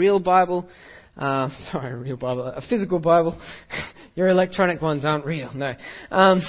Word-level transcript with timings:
real 0.00 0.18
Bible, 0.18 0.66
uh, 1.18 1.50
sorry, 1.70 1.92
a 1.92 1.96
real 1.96 2.16
Bible, 2.16 2.46
a 2.46 2.62
physical 2.62 2.98
Bible. 2.98 3.40
Your 4.16 4.28
electronic 4.28 4.82
ones 4.82 5.04
aren't 5.04 5.24
real, 5.24 5.52
no. 5.54 5.72
Um, 6.10 6.40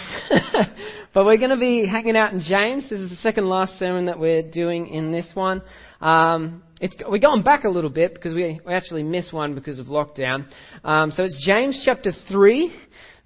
but 1.13 1.25
we're 1.25 1.37
going 1.37 1.51
to 1.51 1.57
be 1.57 1.85
hanging 1.85 2.15
out 2.17 2.33
in 2.33 2.41
James. 2.41 2.89
This 2.89 2.99
is 2.99 3.11
the 3.11 3.17
second 3.17 3.47
last 3.47 3.77
sermon 3.77 4.07
that 4.07 4.19
we're 4.19 4.41
doing 4.41 4.87
in 4.87 5.11
this 5.11 5.29
one. 5.35 5.61
Um, 5.99 6.63
we're 7.07 7.19
going 7.19 7.43
back 7.43 7.65
a 7.65 7.69
little 7.69 7.91
bit 7.91 8.15
because 8.15 8.33
we, 8.33 8.59
we 8.65 8.73
actually 8.73 9.03
missed 9.03 9.31
one 9.31 9.53
because 9.53 9.77
of 9.77 9.87
lockdown. 9.87 10.47
Um, 10.83 11.11
so 11.11 11.23
it's 11.23 11.45
James 11.45 11.79
chapter 11.85 12.11
3, 12.29 12.73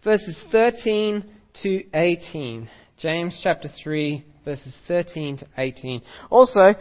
verses 0.04 0.44
13 0.52 1.24
to 1.64 1.84
18. 1.94 2.70
James 2.98 3.40
chapter 3.42 3.70
3, 3.84 4.26
verses 4.44 4.76
13 4.88 5.38
to 5.38 5.48
18. 5.58 6.02
Also, 6.30 6.74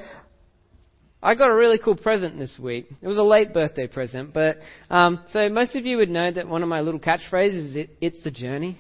I 1.25 1.34
got 1.34 1.48
a 1.48 1.54
really 1.54 1.79
cool 1.79 1.96
present 1.96 2.38
this 2.38 2.54
week. 2.59 2.86
It 3.00 3.09
was 3.09 3.16
a 3.16 3.22
late 3.22 3.54
birthday 3.54 3.86
present, 3.86 4.34
but 4.34 4.59
um, 4.91 5.20
so 5.28 5.48
most 5.48 5.74
of 5.74 5.87
you 5.87 5.97
would 5.97 6.10
know 6.10 6.30
that 6.30 6.47
one 6.47 6.62
of 6.62 6.69
my 6.69 6.83
little 6.83 7.00
catchphrases 7.00 7.70
is 7.70 7.77
it, 7.77 7.91
"It's 8.02 8.23
the 8.23 8.30
journey." 8.30 8.77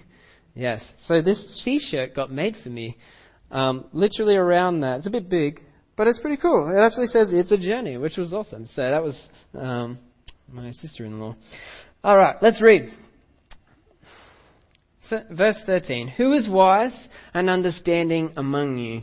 Yes. 0.54 0.84
So 1.04 1.22
this 1.22 1.62
T-shirt 1.64 2.14
got 2.14 2.30
made 2.30 2.56
for 2.62 2.68
me, 2.68 2.98
um, 3.50 3.86
literally 3.92 4.36
around 4.36 4.80
that. 4.80 4.98
It's 4.98 5.06
a 5.06 5.10
bit 5.10 5.30
big, 5.30 5.62
but 5.96 6.06
it's 6.06 6.20
pretty 6.20 6.36
cool. 6.36 6.70
It 6.70 6.78
actually 6.78 7.06
says 7.06 7.32
"It's 7.32 7.50
a 7.50 7.56
journey," 7.56 7.96
which 7.96 8.18
was 8.18 8.34
awesome. 8.34 8.66
So 8.66 8.82
that 8.82 9.02
was 9.02 9.18
um, 9.58 9.98
my 10.52 10.70
sister-in-law. 10.72 11.34
All 12.04 12.16
right, 12.16 12.36
let's 12.42 12.60
read. 12.60 12.90
Verse 15.30 15.58
13. 15.64 16.08
Who 16.08 16.34
is 16.34 16.46
wise 16.46 17.08
and 17.32 17.48
understanding 17.48 18.32
among 18.36 18.76
you? 18.78 19.02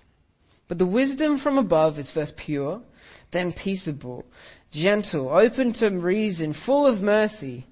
But 0.71 0.77
the 0.77 0.85
wisdom 0.85 1.37
from 1.37 1.57
above 1.57 1.99
is 1.99 2.09
first 2.11 2.37
pure, 2.37 2.81
then 3.33 3.51
peaceable, 3.51 4.23
gentle, 4.71 5.27
open 5.27 5.73
to 5.73 5.89
reason, 5.89 6.53
full 6.65 6.87
of 6.87 7.01
mercy 7.01 7.67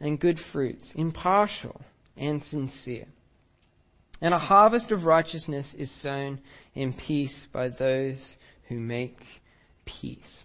and 0.00 0.20
good 0.20 0.38
fruits, 0.52 0.92
impartial 0.94 1.80
and 2.14 2.42
sincere. 2.42 3.06
And 4.20 4.34
a 4.34 4.38
harvest 4.38 4.92
of 4.92 5.06
righteousness 5.06 5.74
is 5.78 5.90
sown 6.02 6.40
in 6.74 6.92
peace 6.92 7.46
by 7.54 7.70
those 7.70 8.36
who 8.68 8.78
make 8.78 9.16
peace. 9.86 10.41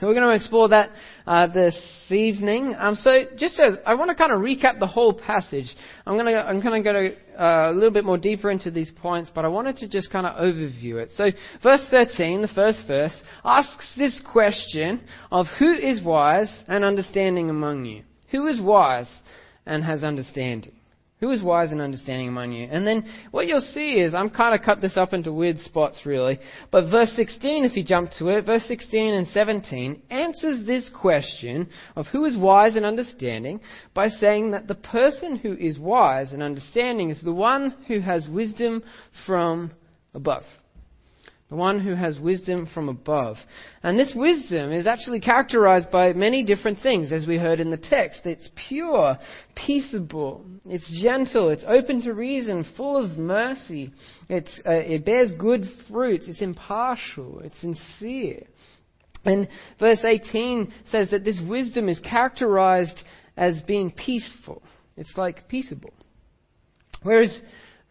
So 0.00 0.06
we're 0.06 0.14
going 0.14 0.30
to 0.30 0.34
explore 0.34 0.70
that 0.70 0.92
uh, 1.26 1.48
this 1.48 1.76
evening. 2.08 2.74
Um, 2.78 2.94
so 2.94 3.24
just 3.36 3.56
so, 3.56 3.76
I 3.84 3.94
want 3.96 4.08
to 4.08 4.14
kind 4.14 4.32
of 4.32 4.38
recap 4.38 4.78
the 4.78 4.86
whole 4.86 5.12
passage. 5.12 5.76
I'm 6.06 6.14
going 6.14 6.24
to 6.24 6.40
I'm 6.40 6.62
going 6.62 6.82
to 6.82 6.92
go 6.92 7.38
uh, 7.38 7.70
a 7.70 7.74
little 7.74 7.90
bit 7.90 8.06
more 8.06 8.16
deeper 8.16 8.50
into 8.50 8.70
these 8.70 8.90
points, 8.90 9.30
but 9.34 9.44
I 9.44 9.48
wanted 9.48 9.76
to 9.76 9.88
just 9.88 10.10
kind 10.10 10.26
of 10.26 10.36
overview 10.36 10.94
it. 11.02 11.10
So 11.16 11.26
verse 11.62 11.86
13, 11.90 12.40
the 12.40 12.48
first 12.48 12.84
verse, 12.86 13.14
asks 13.44 13.94
this 13.94 14.22
question 14.32 15.04
of 15.30 15.48
who 15.58 15.70
is 15.70 16.02
wise 16.02 16.64
and 16.66 16.82
understanding 16.82 17.50
among 17.50 17.84
you. 17.84 18.04
Who 18.30 18.46
is 18.46 18.58
wise 18.58 19.20
and 19.66 19.84
has 19.84 20.02
understanding? 20.02 20.79
Who 21.20 21.30
is 21.32 21.42
wise 21.42 21.70
and 21.70 21.82
understanding 21.82 22.28
among 22.28 22.52
you? 22.52 22.66
And 22.70 22.86
then 22.86 23.04
what 23.30 23.46
you'll 23.46 23.60
see 23.60 24.00
is, 24.00 24.14
I'm 24.14 24.30
kind 24.30 24.54
of 24.54 24.64
cut 24.64 24.80
this 24.80 24.96
up 24.96 25.12
into 25.12 25.32
weird 25.32 25.58
spots 25.58 26.06
really, 26.06 26.40
but 26.70 26.90
verse 26.90 27.12
16, 27.14 27.64
if 27.64 27.76
you 27.76 27.84
jump 27.84 28.10
to 28.18 28.28
it, 28.28 28.46
verse 28.46 28.64
16 28.64 29.14
and 29.14 29.28
17 29.28 30.00
answers 30.08 30.66
this 30.66 30.88
question 30.88 31.68
of 31.94 32.06
who 32.06 32.24
is 32.24 32.36
wise 32.36 32.76
and 32.76 32.86
understanding 32.86 33.60
by 33.92 34.08
saying 34.08 34.52
that 34.52 34.66
the 34.66 34.74
person 34.74 35.36
who 35.36 35.52
is 35.52 35.78
wise 35.78 36.32
and 36.32 36.42
understanding 36.42 37.10
is 37.10 37.20
the 37.20 37.32
one 37.32 37.76
who 37.86 38.00
has 38.00 38.26
wisdom 38.26 38.82
from 39.26 39.72
above 40.14 40.44
the 41.50 41.56
one 41.56 41.80
who 41.80 41.96
has 41.96 42.18
wisdom 42.18 42.66
from 42.72 42.88
above. 42.88 43.36
And 43.82 43.98
this 43.98 44.12
wisdom 44.14 44.72
is 44.72 44.86
actually 44.86 45.20
characterized 45.20 45.90
by 45.90 46.12
many 46.12 46.44
different 46.44 46.78
things, 46.80 47.10
as 47.10 47.26
we 47.26 47.36
heard 47.36 47.58
in 47.58 47.72
the 47.72 47.76
text. 47.76 48.24
It's 48.24 48.48
pure, 48.68 49.18
peaceable, 49.56 50.44
it's 50.64 51.02
gentle, 51.02 51.50
it's 51.50 51.64
open 51.66 52.02
to 52.02 52.14
reason, 52.14 52.64
full 52.76 53.04
of 53.04 53.18
mercy, 53.18 53.92
it's, 54.28 54.60
uh, 54.64 54.70
it 54.70 55.04
bears 55.04 55.32
good 55.32 55.64
fruits, 55.90 56.28
it's 56.28 56.40
impartial, 56.40 57.40
it's 57.40 57.60
sincere. 57.60 58.46
And 59.24 59.48
verse 59.80 60.04
18 60.04 60.72
says 60.90 61.10
that 61.10 61.24
this 61.24 61.40
wisdom 61.46 61.88
is 61.88 61.98
characterized 61.98 63.02
as 63.36 63.60
being 63.62 63.90
peaceful. 63.90 64.62
It's 64.96 65.16
like 65.16 65.48
peaceable. 65.48 65.92
Whereas 67.02 67.40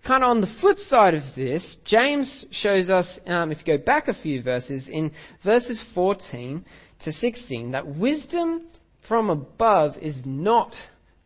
kind 0.06 0.24
of 0.24 0.30
on 0.30 0.42
the 0.42 0.56
flip 0.60 0.78
side 0.80 1.14
of 1.14 1.24
this, 1.36 1.78
James 1.86 2.46
shows 2.52 2.90
us, 2.90 3.20
um, 3.28 3.52
if 3.52 3.60
you 3.60 3.78
go 3.78 3.84
back 3.84 4.08
a 4.08 4.14
few 4.14 4.42
verses, 4.42 4.88
in 4.90 5.12
verses 5.44 5.84
14 5.94 6.66
to 7.02 7.12
16, 7.12 7.72
that 7.72 7.88
wisdom 7.88 8.68
from 9.08 9.30
above 9.30 9.98
is 9.98 10.18
not 10.26 10.74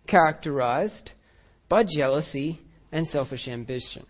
characterized 0.08 1.12
by 1.70 1.84
jealousy 1.84 2.60
and 2.92 3.08
selfish 3.08 3.48
ambition. 3.48 4.06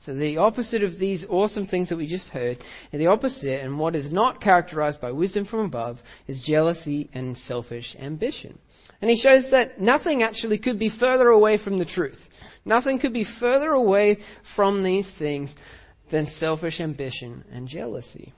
So 0.00 0.14
the 0.14 0.36
opposite 0.36 0.82
of 0.82 0.98
these 0.98 1.24
awesome 1.30 1.66
things 1.66 1.88
that 1.88 1.96
we 1.96 2.06
just 2.06 2.28
heard, 2.28 2.58
the 2.92 3.06
opposite, 3.06 3.64
and 3.64 3.78
what 3.78 3.96
is 3.96 4.12
not 4.12 4.40
characterized 4.40 5.00
by 5.00 5.12
wisdom 5.12 5.46
from 5.46 5.60
above, 5.60 5.98
is 6.26 6.44
jealousy 6.46 7.08
and 7.14 7.38
selfish 7.38 7.96
ambition. 7.98 8.58
And 9.04 9.10
he 9.10 9.20
shows 9.20 9.50
that 9.50 9.78
nothing 9.78 10.22
actually 10.22 10.56
could 10.56 10.78
be 10.78 10.88
further 10.88 11.28
away 11.28 11.58
from 11.62 11.76
the 11.76 11.84
truth. 11.84 12.16
Nothing 12.64 12.98
could 12.98 13.12
be 13.12 13.26
further 13.38 13.72
away 13.72 14.16
from 14.56 14.82
these 14.82 15.06
things 15.18 15.54
than 16.10 16.24
selfish 16.24 16.80
ambition 16.80 17.44
and 17.52 17.68
jealousy. 17.68 18.32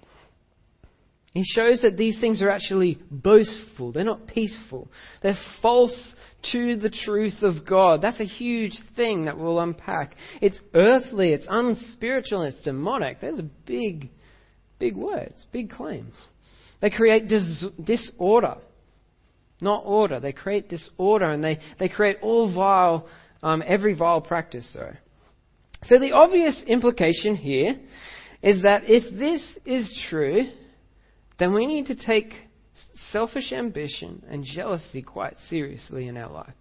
He 1.32 1.44
shows 1.44 1.82
that 1.82 1.96
these 1.96 2.18
things 2.18 2.42
are 2.42 2.50
actually 2.50 2.98
boastful. 3.12 3.92
They're 3.92 4.02
not 4.02 4.26
peaceful. 4.26 4.90
They're 5.22 5.38
false 5.62 6.14
to 6.50 6.74
the 6.74 6.90
truth 6.90 7.42
of 7.42 7.64
God. 7.64 8.02
That's 8.02 8.18
a 8.18 8.24
huge 8.24 8.76
thing 8.96 9.26
that 9.26 9.38
we'll 9.38 9.60
unpack. 9.60 10.16
It's 10.42 10.60
earthly, 10.74 11.28
it's 11.32 11.46
unspiritual, 11.48 12.42
it's 12.42 12.64
demonic. 12.64 13.20
Those 13.20 13.38
are 13.38 13.50
big, 13.66 14.10
big 14.80 14.96
words, 14.96 15.46
big 15.52 15.70
claims. 15.70 16.16
They 16.80 16.90
create 16.90 17.28
dis- 17.28 17.66
disorder, 17.84 18.56
not 19.60 19.82
order. 19.84 20.20
They 20.20 20.32
create 20.32 20.68
disorder 20.68 21.30
and 21.30 21.42
they, 21.42 21.58
they 21.78 21.88
create 21.88 22.18
all 22.22 22.52
vile 22.52 23.08
um, 23.42 23.62
every 23.66 23.94
vile 23.94 24.20
practice, 24.20 24.70
sorry. 24.72 24.96
So 25.84 25.98
the 25.98 26.12
obvious 26.12 26.64
implication 26.66 27.36
here 27.36 27.78
is 28.42 28.62
that 28.62 28.82
if 28.86 29.16
this 29.18 29.58
is 29.64 30.04
true, 30.08 30.50
then 31.38 31.54
we 31.54 31.66
need 31.66 31.86
to 31.86 31.94
take 31.94 32.32
selfish 33.12 33.52
ambition 33.52 34.24
and 34.28 34.44
jealousy 34.44 35.02
quite 35.02 35.38
seriously 35.48 36.08
in 36.08 36.16
our 36.16 36.30
lives. 36.30 36.52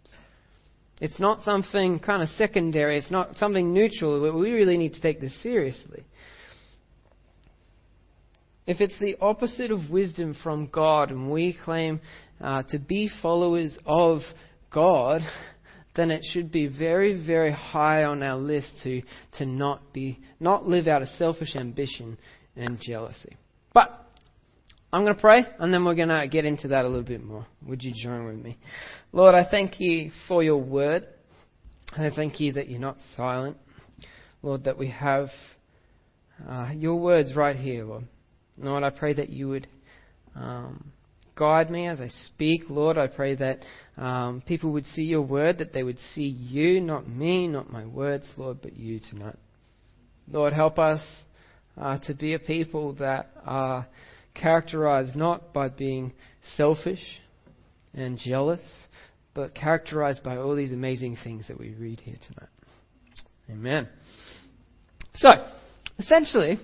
It's 1.02 1.20
not 1.20 1.42
something 1.42 2.00
kind 2.00 2.24
of 2.24 2.30
secondary, 2.30 2.98
it's 2.98 3.12
not 3.12 3.36
something 3.36 3.74
neutral, 3.74 4.22
we 4.38 4.52
really 4.52 4.78
need 4.78 4.94
to 4.94 5.02
take 5.02 5.20
this 5.20 5.42
seriously. 5.44 6.06
If 8.66 8.82
it's 8.82 8.98
the 9.00 9.16
opposite 9.22 9.72
of 9.72 9.90
wisdom 9.92 10.36
from 10.42 10.68
God 10.68 11.12
and 11.12 11.30
we 11.30 11.58
claim 11.64 12.00
uh, 12.42 12.64
to 12.70 12.80
be 12.80 13.10
followers 13.22 13.78
of 13.86 14.20
God, 14.72 15.22
then 15.96 16.12
it 16.12 16.22
should 16.32 16.52
be 16.52 16.68
very, 16.68 17.26
very 17.26 17.52
high 17.52 18.04
on 18.04 18.22
our 18.22 18.38
list 18.38 18.72
to, 18.84 19.02
to 19.38 19.46
not 19.46 19.94
be 19.94 20.20
not 20.40 20.68
live 20.68 20.88
out 20.88 21.02
of 21.02 21.08
selfish 21.10 21.56
ambition 21.56 22.18
and 22.56 22.80
jealousy. 22.82 23.38
But 23.74 23.90
I'm 24.92 25.04
going 25.04 25.16
to 25.16 25.22
pray, 25.22 25.46
and 25.60 25.74
then 25.74 25.84
we're 25.86 25.96
going 25.96 26.10
to 26.10 26.28
get 26.28 26.46
into 26.46 26.70
that 26.70 26.86
a 26.86 26.88
little 26.88 27.04
bit 27.04 27.24
more. 27.24 27.46
Would 27.66 27.84
you 27.84 27.94
join 28.02 28.26
with 28.26 28.38
me? 28.38 28.58
Lord, 29.12 29.36
I 29.36 29.46
thank 29.50 29.80
you 29.80 30.12
for 30.28 30.44
your 30.44 30.62
word. 30.62 31.08
And 31.94 32.06
I 32.06 32.16
thank 32.16 32.40
you 32.40 32.54
that 32.54 32.70
you're 32.70 32.80
not 32.80 32.98
silent. 33.16 33.58
Lord, 34.42 34.66
that 34.66 34.78
we 34.78 34.90
have 34.90 35.30
uh, 36.48 36.72
your 36.74 36.96
words 36.96 37.36
right 37.36 37.56
here, 37.56 37.86
Lord. 37.86 38.06
Lord, 38.58 38.84
I 38.84 38.90
pray 38.90 39.14
that 39.14 39.30
you 39.30 39.50
would 39.50 39.68
um, 40.36 40.92
guide 41.36 41.70
me 41.70 41.88
as 41.88 42.02
I 42.02 42.08
speak. 42.08 42.64
Lord, 42.70 42.98
I 42.98 43.08
pray 43.08 43.36
that 43.36 43.60
um, 43.98 44.42
people 44.46 44.72
would 44.72 44.86
see 44.86 45.04
your 45.04 45.22
word, 45.22 45.60
that 45.60 45.74
they 45.74 45.84
would 45.84 46.00
see 46.14 46.28
you, 46.28 46.82
not 46.82 47.08
me, 47.08 47.48
not 47.48 47.72
my 47.72 47.86
words, 47.86 48.26
Lord, 48.38 48.62
but 48.62 48.76
you 48.76 49.00
tonight. 49.00 49.38
Lord, 50.32 50.54
help 50.54 50.80
us 50.80 51.02
uh, 51.78 52.00
to 52.00 52.14
be 52.14 52.34
a 52.34 52.40
people 52.40 52.94
that 52.96 53.30
are 53.46 53.88
characterized 54.34 55.16
not 55.16 55.54
by 55.54 55.70
being 55.70 56.14
selfish 56.56 57.22
and 57.94 58.18
jealous, 58.18 58.62
but 59.34 59.56
characterized 59.56 60.24
by 60.24 60.38
all 60.38 60.56
these 60.56 60.72
amazing 60.72 61.18
things 61.24 61.48
that 61.48 61.60
we 61.60 61.74
read 61.74 62.00
here 62.00 62.18
tonight. 62.28 62.50
Amen. 63.50 63.88
So, 65.16 65.30
essentially, 66.00 66.58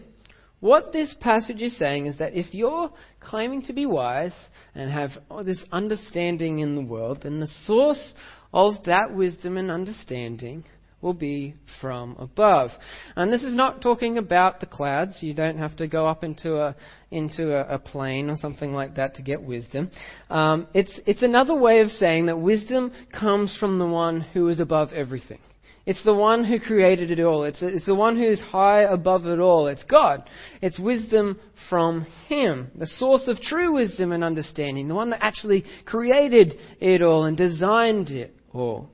what 0.61 0.93
this 0.93 1.13
passage 1.19 1.61
is 1.61 1.77
saying 1.77 2.05
is 2.05 2.19
that 2.19 2.35
if 2.35 2.53
you're 2.53 2.91
claiming 3.19 3.63
to 3.63 3.73
be 3.73 3.85
wise 3.85 4.35
and 4.73 4.91
have 4.91 5.09
this 5.43 5.65
understanding 5.71 6.59
in 6.59 6.75
the 6.75 6.81
world, 6.81 7.21
then 7.23 7.39
the 7.39 7.49
source 7.65 8.13
of 8.53 8.75
that 8.85 9.13
wisdom 9.13 9.57
and 9.57 9.71
understanding 9.71 10.63
will 11.01 11.13
be 11.13 11.55
from 11.79 12.15
above. 12.19 12.69
And 13.15 13.33
this 13.33 13.43
is 13.43 13.55
not 13.55 13.81
talking 13.81 14.19
about 14.19 14.59
the 14.59 14.67
clouds. 14.67 15.17
You 15.21 15.33
don't 15.33 15.57
have 15.57 15.75
to 15.77 15.87
go 15.87 16.05
up 16.05 16.23
into 16.23 16.61
a 16.61 16.75
into 17.09 17.55
a, 17.55 17.75
a 17.75 17.79
plane 17.79 18.29
or 18.29 18.37
something 18.37 18.71
like 18.71 18.95
that 18.95 19.15
to 19.15 19.23
get 19.23 19.41
wisdom. 19.41 19.89
Um, 20.29 20.67
it's 20.75 20.99
it's 21.07 21.23
another 21.23 21.55
way 21.55 21.79
of 21.79 21.89
saying 21.89 22.27
that 22.27 22.39
wisdom 22.39 22.91
comes 23.11 23.57
from 23.57 23.79
the 23.79 23.87
one 23.87 24.21
who 24.21 24.47
is 24.47 24.59
above 24.59 24.93
everything. 24.93 25.39
It's 25.85 26.03
the 26.03 26.13
one 26.13 26.43
who 26.43 26.59
created 26.59 27.09
it 27.09 27.19
all. 27.19 27.43
It's, 27.43 27.61
it's 27.61 27.85
the 27.85 27.95
one 27.95 28.15
who's 28.15 28.39
high 28.39 28.83
above 28.83 29.25
it 29.25 29.39
all. 29.39 29.67
It's 29.67 29.83
God. 29.83 30.29
It's 30.61 30.79
wisdom 30.79 31.39
from 31.69 32.05
Him, 32.27 32.69
the 32.75 32.85
source 32.85 33.27
of 33.27 33.41
true 33.41 33.73
wisdom 33.73 34.11
and 34.11 34.23
understanding, 34.23 34.87
the 34.87 34.95
one 34.95 35.09
that 35.09 35.23
actually 35.23 35.65
created 35.85 36.55
it 36.79 37.01
all 37.01 37.25
and 37.25 37.35
designed 37.35 38.09
it 38.09 38.35
all. 38.53 38.89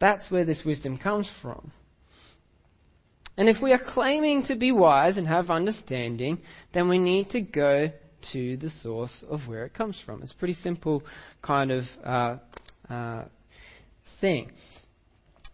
That's 0.00 0.30
where 0.30 0.44
this 0.44 0.62
wisdom 0.66 0.98
comes 0.98 1.30
from. 1.40 1.70
And 3.36 3.48
if 3.48 3.56
we 3.62 3.72
are 3.72 3.80
claiming 3.84 4.44
to 4.44 4.56
be 4.56 4.72
wise 4.72 5.16
and 5.16 5.26
have 5.26 5.50
understanding, 5.50 6.38
then 6.72 6.88
we 6.88 6.98
need 6.98 7.30
to 7.30 7.40
go 7.40 7.90
to 8.32 8.56
the 8.56 8.70
source 8.70 9.24
of 9.28 9.40
where 9.46 9.64
it 9.64 9.74
comes 9.74 10.00
from. 10.04 10.22
It's 10.22 10.32
a 10.32 10.36
pretty 10.36 10.54
simple 10.54 11.02
kind 11.42 11.70
of 11.70 11.84
uh, 12.04 12.36
uh, 12.88 13.24
thing. 14.20 14.50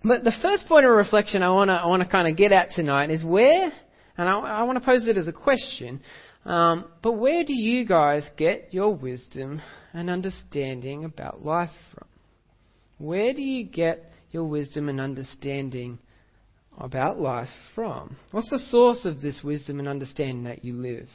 But 0.02 0.25
the 0.25 0.32
first 0.41 0.67
point 0.67 0.87
of 0.87 0.93
reflection 0.93 1.43
I 1.43 1.50
want 1.50 1.69
to 1.69 1.75
I 1.75 2.11
kind 2.11 2.29
of 2.29 2.37
get 2.37 2.52
at 2.52 2.70
tonight 2.70 3.11
is 3.11 3.23
where, 3.23 3.73
and 4.17 4.29
I, 4.29 4.38
I 4.38 4.62
want 4.62 4.79
to 4.79 4.85
pose 4.85 5.06
it 5.06 5.17
as 5.17 5.29
a 5.29 5.32
question. 5.32 6.00
Um, 6.44 6.87
but 7.02 7.12
where 7.12 7.44
do 7.44 7.52
you 7.52 7.85
guys 7.85 8.29
get 8.37 8.73
your 8.73 8.94
wisdom 8.94 9.61
and 9.93 10.08
understanding 10.08 11.05
about 11.05 11.44
life 11.44 11.70
from? 11.93 12.08
Where 12.97 13.35
do 13.35 13.43
you 13.43 13.64
get 13.64 14.11
your 14.31 14.44
wisdom 14.44 14.88
and 14.88 15.00
understanding 15.00 15.99
about 16.79 17.20
life 17.20 17.49
from? 17.75 18.17
What's 18.31 18.50
the 18.50 18.58
source 18.58 19.05
of 19.05 19.20
this 19.20 19.41
wisdom 19.44 19.81
and 19.81 19.88
understanding 19.88 20.44
that 20.44 20.64
you 20.64 20.75
live? 20.75 21.08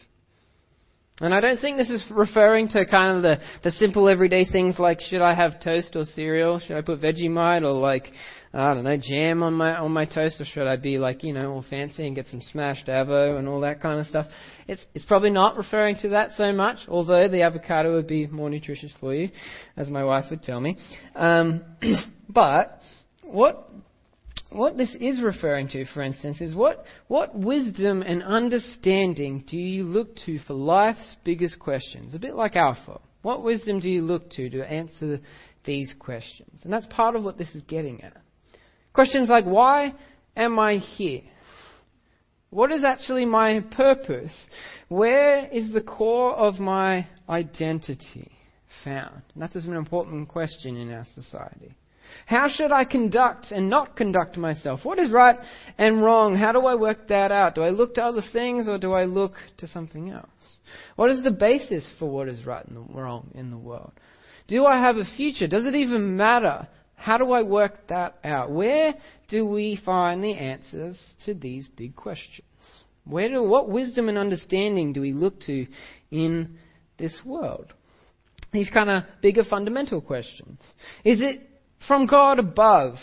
And 1.22 1.34
I 1.34 1.40
don't 1.40 1.60
think 1.62 1.78
this 1.78 1.90
is 1.90 2.04
referring 2.12 2.68
to 2.70 2.86
kind 2.86 3.18
of 3.18 3.24
the, 3.24 3.40
the 3.64 3.72
simple 3.72 4.10
everyday 4.10 4.44
things 4.44 4.78
like 4.78 5.00
should 5.00 5.22
I 5.22 5.34
have 5.34 5.62
toast 5.62 5.96
or 5.96 6.04
cereal? 6.04 6.60
Should 6.60 6.76
I 6.76 6.82
put 6.82 7.02
Vegemite 7.02 7.62
or 7.62 7.72
like 7.72 8.12
I 8.57 8.74
don't 8.74 8.86
know 8.86 8.98
jam 8.98 9.44
on 9.44 9.54
my 9.54 9.75
on 9.75 9.92
my 9.92 10.06
toast 10.06 10.40
or 10.40 10.46
should 10.46 10.66
I 10.66 10.78
be 10.78 10.98
like 10.98 11.24
you 11.24 11.34
know 11.34 11.52
all 11.52 11.66
fancy 11.69 12.07
and 12.07 12.16
get 12.16 12.28
some 12.28 12.42
smashed 12.42 12.88
avo 12.88 13.38
and 13.38 13.50
all 13.50 13.60
that 13.62 13.81
kind 13.81 14.00
of 14.00 14.07
stuff? 14.07 14.28
It's 14.68 14.86
it's 14.94 15.04
probably 15.04 15.30
not 15.30 15.57
referring 15.57 15.98
to 15.98 16.10
that 16.10 16.31
so 16.31 16.54
much, 16.54 16.78
although 16.88 17.28
the 17.28 17.42
avocado 17.42 17.94
would 17.96 18.07
be 18.07 18.28
more 18.28 18.50
nutritious 18.50 18.94
for 19.00 19.13
you, 19.13 19.30
as 19.75 19.90
my 19.90 20.06
wife 20.06 20.25
would 20.30 20.42
tell 20.42 20.62
me. 20.62 20.78
Um, 21.16 21.66
but 22.30 22.80
what 23.24 23.69
what 24.52 24.78
this 24.78 24.96
is 25.01 25.22
referring 25.22 25.68
to, 25.69 25.86
for 25.86 26.01
instance, 26.01 26.40
is 26.40 26.56
what, 26.56 26.86
what 27.08 27.38
wisdom 27.38 28.01
and 28.01 28.24
understanding 28.24 29.44
do 29.48 29.58
you 29.58 29.84
look 29.84 30.16
to 30.25 30.40
for 30.40 30.54
life's 30.54 31.18
biggest 31.25 31.60
questions? 31.60 32.16
A 32.16 32.19
bit 32.19 32.36
like 32.36 32.56
Alpha. 32.56 33.01
What 33.22 33.44
wisdom 33.44 33.81
do 33.81 33.90
you 33.90 34.01
look 34.01 34.30
to 34.31 34.50
to 34.51 34.72
answer 34.72 35.19
these 35.66 35.94
questions? 36.00 36.62
And 36.63 36.72
that's 36.72 36.86
part 36.86 37.18
of 37.18 37.24
what 37.24 37.38
this 37.38 37.54
is 37.54 37.63
getting 37.63 38.01
at. 38.01 38.16
Questions 38.96 39.28
like, 39.28 39.44
why 39.44 39.94
am 40.38 40.58
I 40.58 40.78
here? 40.78 41.22
What 42.50 42.72
is 42.72 42.86
actually 42.86 43.26
my 43.26 43.60
purpose? 43.72 44.34
Where 44.88 45.50
is 45.52 45.74
the 45.74 45.82
core 45.82 46.34
of 46.34 46.60
my 46.60 47.06
identity 47.28 48.32
found? 48.86 49.22
And 49.34 49.44
that 49.44 49.54
is 49.54 49.66
an 49.66 49.76
important 49.76 50.30
question 50.30 50.78
in 50.78 50.94
our 50.94 51.06
society. 51.14 51.76
How 52.26 52.48
should 52.48 52.72
I 52.72 52.86
conduct 52.86 53.52
and 53.52 53.70
not 53.70 53.98
conduct 53.98 54.38
myself? 54.38 54.86
What 54.86 54.98
is 54.98 55.12
right 55.12 55.36
and 55.78 56.02
wrong? 56.02 56.38
How 56.38 56.54
do 56.54 56.60
I 56.60 56.76
work 56.76 57.10
that 57.10 57.34
out? 57.34 57.56
Do 57.56 57.64
I 57.64 57.72
look 57.72 57.96
to 57.96 58.04
other 58.04 58.22
things 58.32 58.70
or 58.70 58.78
do 58.78 58.94
I 58.94 59.04
look 59.04 59.34
to 59.58 59.68
something 59.68 60.10
else? 60.12 60.60
What 60.96 61.12
is 61.12 61.22
the 61.22 61.32
basis 61.32 61.92
for 62.00 62.10
what 62.10 62.30
is 62.30 62.46
right 62.46 62.66
and 62.66 62.96
wrong 62.96 63.30
in 63.36 63.52
the 63.52 63.58
world? 63.58 63.92
Do 64.48 64.66
I 64.66 64.80
have 64.80 64.96
a 64.96 65.04
future? 65.04 65.48
Does 65.48 65.66
it 65.66 65.76
even 65.76 66.16
matter? 66.16 66.70
How 66.96 67.18
do 67.18 67.32
I 67.32 67.44
work 67.44 67.88
that 67.90 68.18
out? 68.24 68.52
Where 68.52 68.96
do 69.28 69.46
we 69.46 69.80
find 69.84 70.24
the 70.24 70.34
answers 70.34 71.00
to 71.26 71.34
these 71.34 71.68
big 71.68 71.96
questions? 71.96 72.48
Where 73.06 73.30
do, 73.30 73.44
what 73.44 73.70
wisdom 73.70 74.10
and 74.10 74.18
understanding 74.18 74.94
do 74.94 75.02
we 75.02 75.14
look 75.14 75.40
to 75.42 75.68
in 76.10 76.58
this 76.98 77.20
world? 77.24 77.74
These 78.52 78.70
kind 78.70 78.90
of 78.90 79.04
bigger 79.22 79.44
fundamental 79.44 80.02
questions. 80.02 80.60
Is 81.04 81.22
it 81.22 81.42
from 81.88 82.08
God 82.08 82.40
above? 82.40 82.96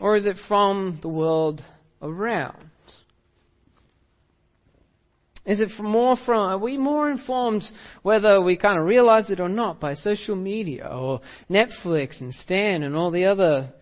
Or 0.00 0.16
is 0.16 0.26
it 0.26 0.36
from 0.46 0.98
the 1.02 1.08
world 1.08 1.62
around? 2.00 2.70
Is 5.48 5.60
it 5.60 5.70
more 5.80 6.14
from, 6.26 6.40
are 6.40 6.58
we 6.58 6.76
more 6.76 7.10
informed 7.10 7.62
whether 8.02 8.40
we 8.42 8.58
kind 8.58 8.78
of 8.78 8.84
realize 8.84 9.30
it 9.30 9.40
or 9.40 9.48
not 9.48 9.80
by 9.80 9.94
social 9.94 10.36
media 10.36 10.86
or 10.86 11.22
Netflix 11.50 12.20
and 12.20 12.34
Stan 12.34 12.82
and 12.82 12.94
all 12.94 13.10
the 13.10 13.24
other 13.24 13.72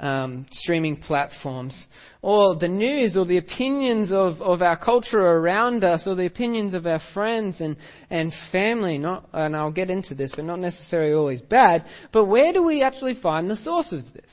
um, 0.00 0.46
streaming 0.50 0.96
platforms, 0.96 1.86
or 2.22 2.56
the 2.56 2.66
news, 2.66 3.16
or 3.16 3.24
the 3.24 3.36
opinions 3.36 4.10
of, 4.10 4.40
of 4.40 4.62
our 4.62 4.76
culture 4.76 5.20
around 5.20 5.84
us, 5.84 6.06
or 6.06 6.16
the 6.16 6.26
opinions 6.26 6.74
of 6.74 6.86
our 6.86 7.00
friends 7.14 7.60
and, 7.60 7.76
and 8.10 8.32
family. 8.50 8.98
Not, 8.98 9.28
and 9.32 9.54
I'll 9.54 9.70
get 9.70 9.90
into 9.90 10.14
this, 10.14 10.32
but 10.34 10.44
not 10.46 10.58
necessarily 10.58 11.12
always 11.12 11.42
bad. 11.42 11.84
But 12.10 12.24
where 12.24 12.52
do 12.52 12.62
we 12.64 12.82
actually 12.82 13.14
find 13.14 13.48
the 13.48 13.56
source 13.56 13.92
of 13.92 14.02
this? 14.12 14.30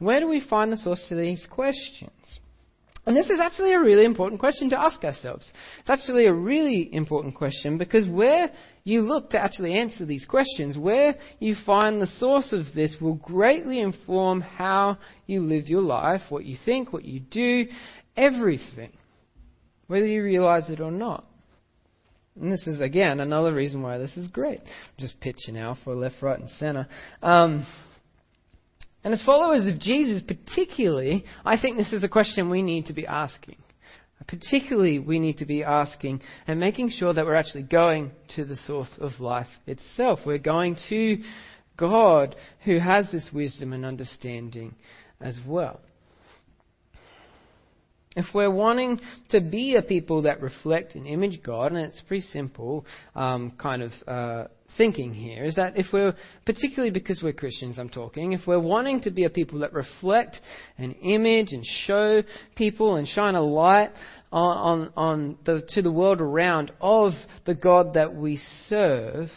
Where 0.00 0.20
do 0.20 0.28
we 0.28 0.40
find 0.40 0.70
the 0.70 0.76
source 0.76 1.06
to 1.08 1.14
these 1.14 1.46
questions? 1.50 2.40
And 3.06 3.16
this 3.16 3.30
is 3.30 3.38
actually 3.38 3.72
a 3.72 3.80
really 3.80 4.04
important 4.04 4.40
question 4.40 4.68
to 4.70 4.80
ask 4.80 5.04
ourselves. 5.04 5.48
It's 5.78 5.90
actually 5.90 6.26
a 6.26 6.32
really 6.32 6.92
important 6.92 7.36
question 7.36 7.78
because 7.78 8.08
where 8.08 8.50
you 8.82 9.02
look 9.02 9.30
to 9.30 9.38
actually 9.38 9.74
answer 9.74 10.04
these 10.04 10.26
questions, 10.26 10.76
where 10.76 11.14
you 11.38 11.54
find 11.64 12.02
the 12.02 12.08
source 12.08 12.52
of 12.52 12.64
this 12.74 12.96
will 13.00 13.14
greatly 13.14 13.78
inform 13.78 14.40
how 14.40 14.98
you 15.26 15.40
live 15.40 15.68
your 15.68 15.82
life, 15.82 16.22
what 16.30 16.44
you 16.44 16.56
think, 16.64 16.92
what 16.92 17.04
you 17.04 17.20
do, 17.20 17.66
everything, 18.16 18.92
whether 19.86 20.06
you 20.06 20.24
realize 20.24 20.68
it 20.68 20.80
or 20.80 20.90
not. 20.90 21.24
And 22.40 22.52
this 22.52 22.66
is, 22.66 22.80
again, 22.80 23.20
another 23.20 23.54
reason 23.54 23.82
why 23.82 23.98
this 23.98 24.16
is 24.16 24.28
great. 24.28 24.60
I'm 24.60 24.98
just 24.98 25.20
pitching 25.20 25.54
now 25.54 25.78
for 25.84 25.94
left, 25.94 26.22
right, 26.22 26.38
and 26.38 26.50
center. 26.50 26.88
Um, 27.22 27.66
and 29.04 29.14
as 29.14 29.22
followers 29.22 29.66
of 29.66 29.78
Jesus, 29.78 30.22
particularly, 30.22 31.24
I 31.44 31.60
think 31.60 31.76
this 31.76 31.92
is 31.92 32.02
a 32.02 32.08
question 32.08 32.50
we 32.50 32.62
need 32.62 32.86
to 32.86 32.92
be 32.92 33.06
asking. 33.06 33.56
Particularly, 34.26 34.98
we 34.98 35.18
need 35.18 35.38
to 35.38 35.46
be 35.46 35.62
asking 35.62 36.22
and 36.46 36.58
making 36.58 36.90
sure 36.90 37.12
that 37.12 37.24
we're 37.24 37.34
actually 37.34 37.62
going 37.62 38.10
to 38.34 38.44
the 38.44 38.56
source 38.56 38.90
of 38.98 39.20
life 39.20 39.46
itself. 39.66 40.20
We're 40.26 40.38
going 40.38 40.76
to 40.88 41.18
God 41.76 42.34
who 42.64 42.78
has 42.78 43.10
this 43.12 43.28
wisdom 43.32 43.72
and 43.72 43.84
understanding 43.84 44.74
as 45.20 45.36
well. 45.46 45.80
If 48.16 48.24
we're 48.32 48.50
wanting 48.50 49.00
to 49.28 49.40
be 49.42 49.76
a 49.76 49.82
people 49.82 50.22
that 50.22 50.40
reflect 50.40 50.94
and 50.94 51.06
image 51.06 51.42
God, 51.42 51.72
and 51.72 51.82
it's 51.82 52.00
pretty 52.08 52.26
simple 52.26 52.86
um, 53.14 53.52
kind 53.58 53.82
of 53.82 53.92
uh, 54.08 54.48
thinking 54.76 55.12
here 55.14 55.44
is 55.44 55.54
that 55.56 55.76
if 55.76 55.86
we're, 55.92 56.14
particularly 56.44 56.90
because 56.90 57.20
we're 57.22 57.32
Christians, 57.32 57.78
I'm 57.78 57.88
talking, 57.88 58.32
if 58.32 58.46
we're 58.46 58.60
wanting 58.60 59.00
to 59.02 59.10
be 59.10 59.24
a 59.24 59.30
people 59.30 59.60
that 59.60 59.72
reflect 59.72 60.40
an 60.78 60.92
image 60.92 61.52
and 61.52 61.64
show 61.64 62.22
people 62.56 62.96
and 62.96 63.06
shine 63.06 63.34
a 63.34 63.42
light 63.42 63.90
on, 64.32 64.56
on, 64.56 64.92
on 64.96 65.38
the, 65.44 65.62
to 65.70 65.82
the 65.82 65.92
world 65.92 66.20
around 66.20 66.72
of 66.80 67.12
the 67.44 67.54
God 67.54 67.94
that 67.94 68.14
we 68.14 68.40
serve, 68.68 69.28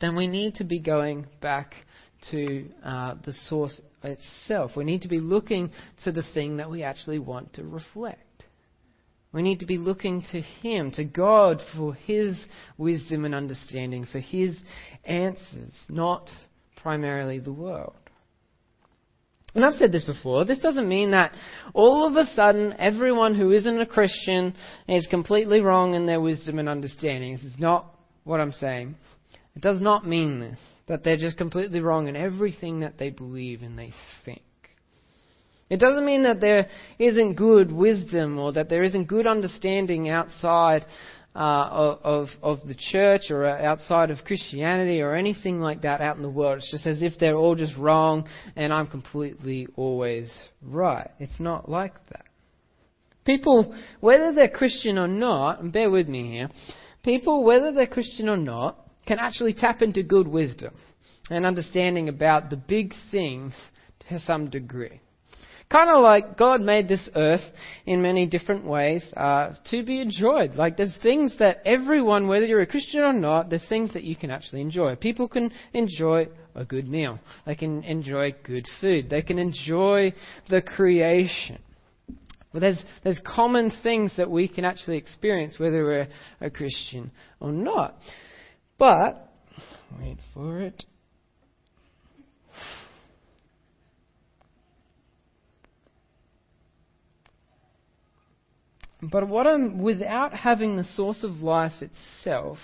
then 0.00 0.16
we 0.16 0.26
need 0.26 0.54
to 0.56 0.64
be 0.64 0.80
going 0.80 1.26
back 1.40 1.74
to 2.30 2.68
uh, 2.84 3.14
the 3.24 3.32
source 3.48 3.80
itself. 4.02 4.72
We 4.76 4.84
need 4.84 5.02
to 5.02 5.08
be 5.08 5.20
looking 5.20 5.70
to 6.04 6.12
the 6.12 6.22
thing 6.34 6.58
that 6.58 6.70
we 6.70 6.82
actually 6.82 7.18
want 7.18 7.54
to 7.54 7.64
reflect. 7.64 8.22
We 9.32 9.42
need 9.42 9.60
to 9.60 9.66
be 9.66 9.78
looking 9.78 10.22
to 10.32 10.40
Him, 10.40 10.90
to 10.92 11.04
God, 11.04 11.62
for 11.76 11.94
His 11.94 12.44
wisdom 12.76 13.24
and 13.24 13.34
understanding, 13.34 14.04
for 14.04 14.18
His 14.18 14.58
answers, 15.04 15.72
not 15.88 16.30
primarily 16.76 17.38
the 17.38 17.52
world. 17.52 17.94
And 19.54 19.64
I've 19.64 19.74
said 19.74 19.90
this 19.90 20.04
before, 20.04 20.44
this 20.44 20.60
doesn't 20.60 20.88
mean 20.88 21.10
that 21.10 21.32
all 21.74 22.06
of 22.06 22.14
a 22.14 22.26
sudden 22.34 22.74
everyone 22.78 23.34
who 23.34 23.50
isn't 23.50 23.80
a 23.80 23.86
Christian 23.86 24.54
is 24.86 25.06
completely 25.08 25.60
wrong 25.60 25.94
in 25.94 26.06
their 26.06 26.20
wisdom 26.20 26.58
and 26.58 26.68
understanding. 26.68 27.32
This 27.32 27.44
is 27.44 27.58
not 27.58 27.92
what 28.22 28.40
I'm 28.40 28.52
saying. 28.52 28.94
It 29.56 29.62
does 29.62 29.80
not 29.82 30.06
mean 30.06 30.38
this, 30.38 30.58
that 30.86 31.02
they're 31.02 31.16
just 31.16 31.36
completely 31.36 31.80
wrong 31.80 32.06
in 32.06 32.14
everything 32.14 32.80
that 32.80 32.98
they 32.98 33.10
believe 33.10 33.62
and 33.62 33.76
they 33.76 33.92
think. 34.24 34.42
It 35.70 35.78
doesn't 35.78 36.04
mean 36.04 36.24
that 36.24 36.40
there 36.40 36.68
isn't 36.98 37.34
good 37.34 37.70
wisdom 37.70 38.38
or 38.38 38.52
that 38.52 38.68
there 38.68 38.82
isn't 38.82 39.04
good 39.04 39.26
understanding 39.26 40.08
outside 40.08 40.84
uh, 41.34 41.96
of, 42.02 42.28
of 42.42 42.58
the 42.66 42.74
church 42.74 43.30
or 43.30 43.46
outside 43.46 44.10
of 44.10 44.24
Christianity 44.24 45.00
or 45.00 45.14
anything 45.14 45.60
like 45.60 45.82
that 45.82 46.00
out 46.00 46.16
in 46.16 46.22
the 46.22 46.28
world. 46.28 46.58
It's 46.58 46.72
just 46.72 46.86
as 46.86 47.02
if 47.04 47.12
they're 47.20 47.36
all 47.36 47.54
just 47.54 47.76
wrong 47.76 48.28
and 48.56 48.72
I'm 48.72 48.88
completely 48.88 49.68
always 49.76 50.28
right. 50.60 51.10
It's 51.20 51.38
not 51.38 51.70
like 51.70 51.94
that. 52.08 52.26
People, 53.24 53.76
whether 54.00 54.32
they're 54.32 54.48
Christian 54.48 54.98
or 54.98 55.06
not, 55.06 55.60
and 55.62 55.72
bear 55.72 55.88
with 55.88 56.08
me 56.08 56.32
here, 56.32 56.48
people, 57.04 57.44
whether 57.44 57.72
they're 57.72 57.86
Christian 57.86 58.28
or 58.28 58.36
not, 58.36 58.76
can 59.06 59.20
actually 59.20 59.54
tap 59.54 59.82
into 59.82 60.02
good 60.02 60.26
wisdom 60.26 60.74
and 61.30 61.46
understanding 61.46 62.08
about 62.08 62.50
the 62.50 62.56
big 62.56 62.92
things 63.12 63.52
to 64.08 64.18
some 64.18 64.50
degree. 64.50 65.00
Kind 65.70 65.88
of 65.88 66.02
like 66.02 66.36
God 66.36 66.60
made 66.60 66.88
this 66.88 67.08
earth 67.14 67.44
in 67.86 68.02
many 68.02 68.26
different 68.26 68.64
ways 68.64 69.04
uh, 69.16 69.52
to 69.70 69.84
be 69.84 70.00
enjoyed. 70.00 70.54
Like 70.54 70.76
there's 70.76 70.98
things 71.00 71.36
that 71.38 71.58
everyone, 71.64 72.26
whether 72.26 72.44
you're 72.44 72.60
a 72.60 72.66
Christian 72.66 73.02
or 73.02 73.12
not, 73.12 73.50
there's 73.50 73.66
things 73.68 73.92
that 73.92 74.02
you 74.02 74.16
can 74.16 74.32
actually 74.32 74.62
enjoy. 74.62 74.96
People 74.96 75.28
can 75.28 75.52
enjoy 75.72 76.26
a 76.56 76.64
good 76.64 76.88
meal. 76.88 77.20
They 77.46 77.54
can 77.54 77.84
enjoy 77.84 78.34
good 78.42 78.66
food. 78.80 79.08
They 79.08 79.22
can 79.22 79.38
enjoy 79.38 80.12
the 80.48 80.60
creation. 80.60 81.60
Well, 82.52 82.60
there's, 82.60 82.82
there's 83.04 83.20
common 83.24 83.70
things 83.80 84.12
that 84.16 84.28
we 84.28 84.48
can 84.48 84.64
actually 84.64 84.96
experience 84.96 85.60
whether 85.60 85.84
we're 85.84 86.08
a 86.40 86.50
Christian 86.50 87.12
or 87.38 87.52
not. 87.52 87.94
But, 88.76 89.32
wait 90.00 90.18
for 90.34 90.60
it. 90.62 90.84
But 99.02 99.28
what 99.28 99.46
I'm, 99.46 99.80
without 99.80 100.32
having 100.32 100.76
the 100.76 100.84
source 100.84 101.22
of 101.22 101.36
life 101.36 101.80
itself, 101.80 102.58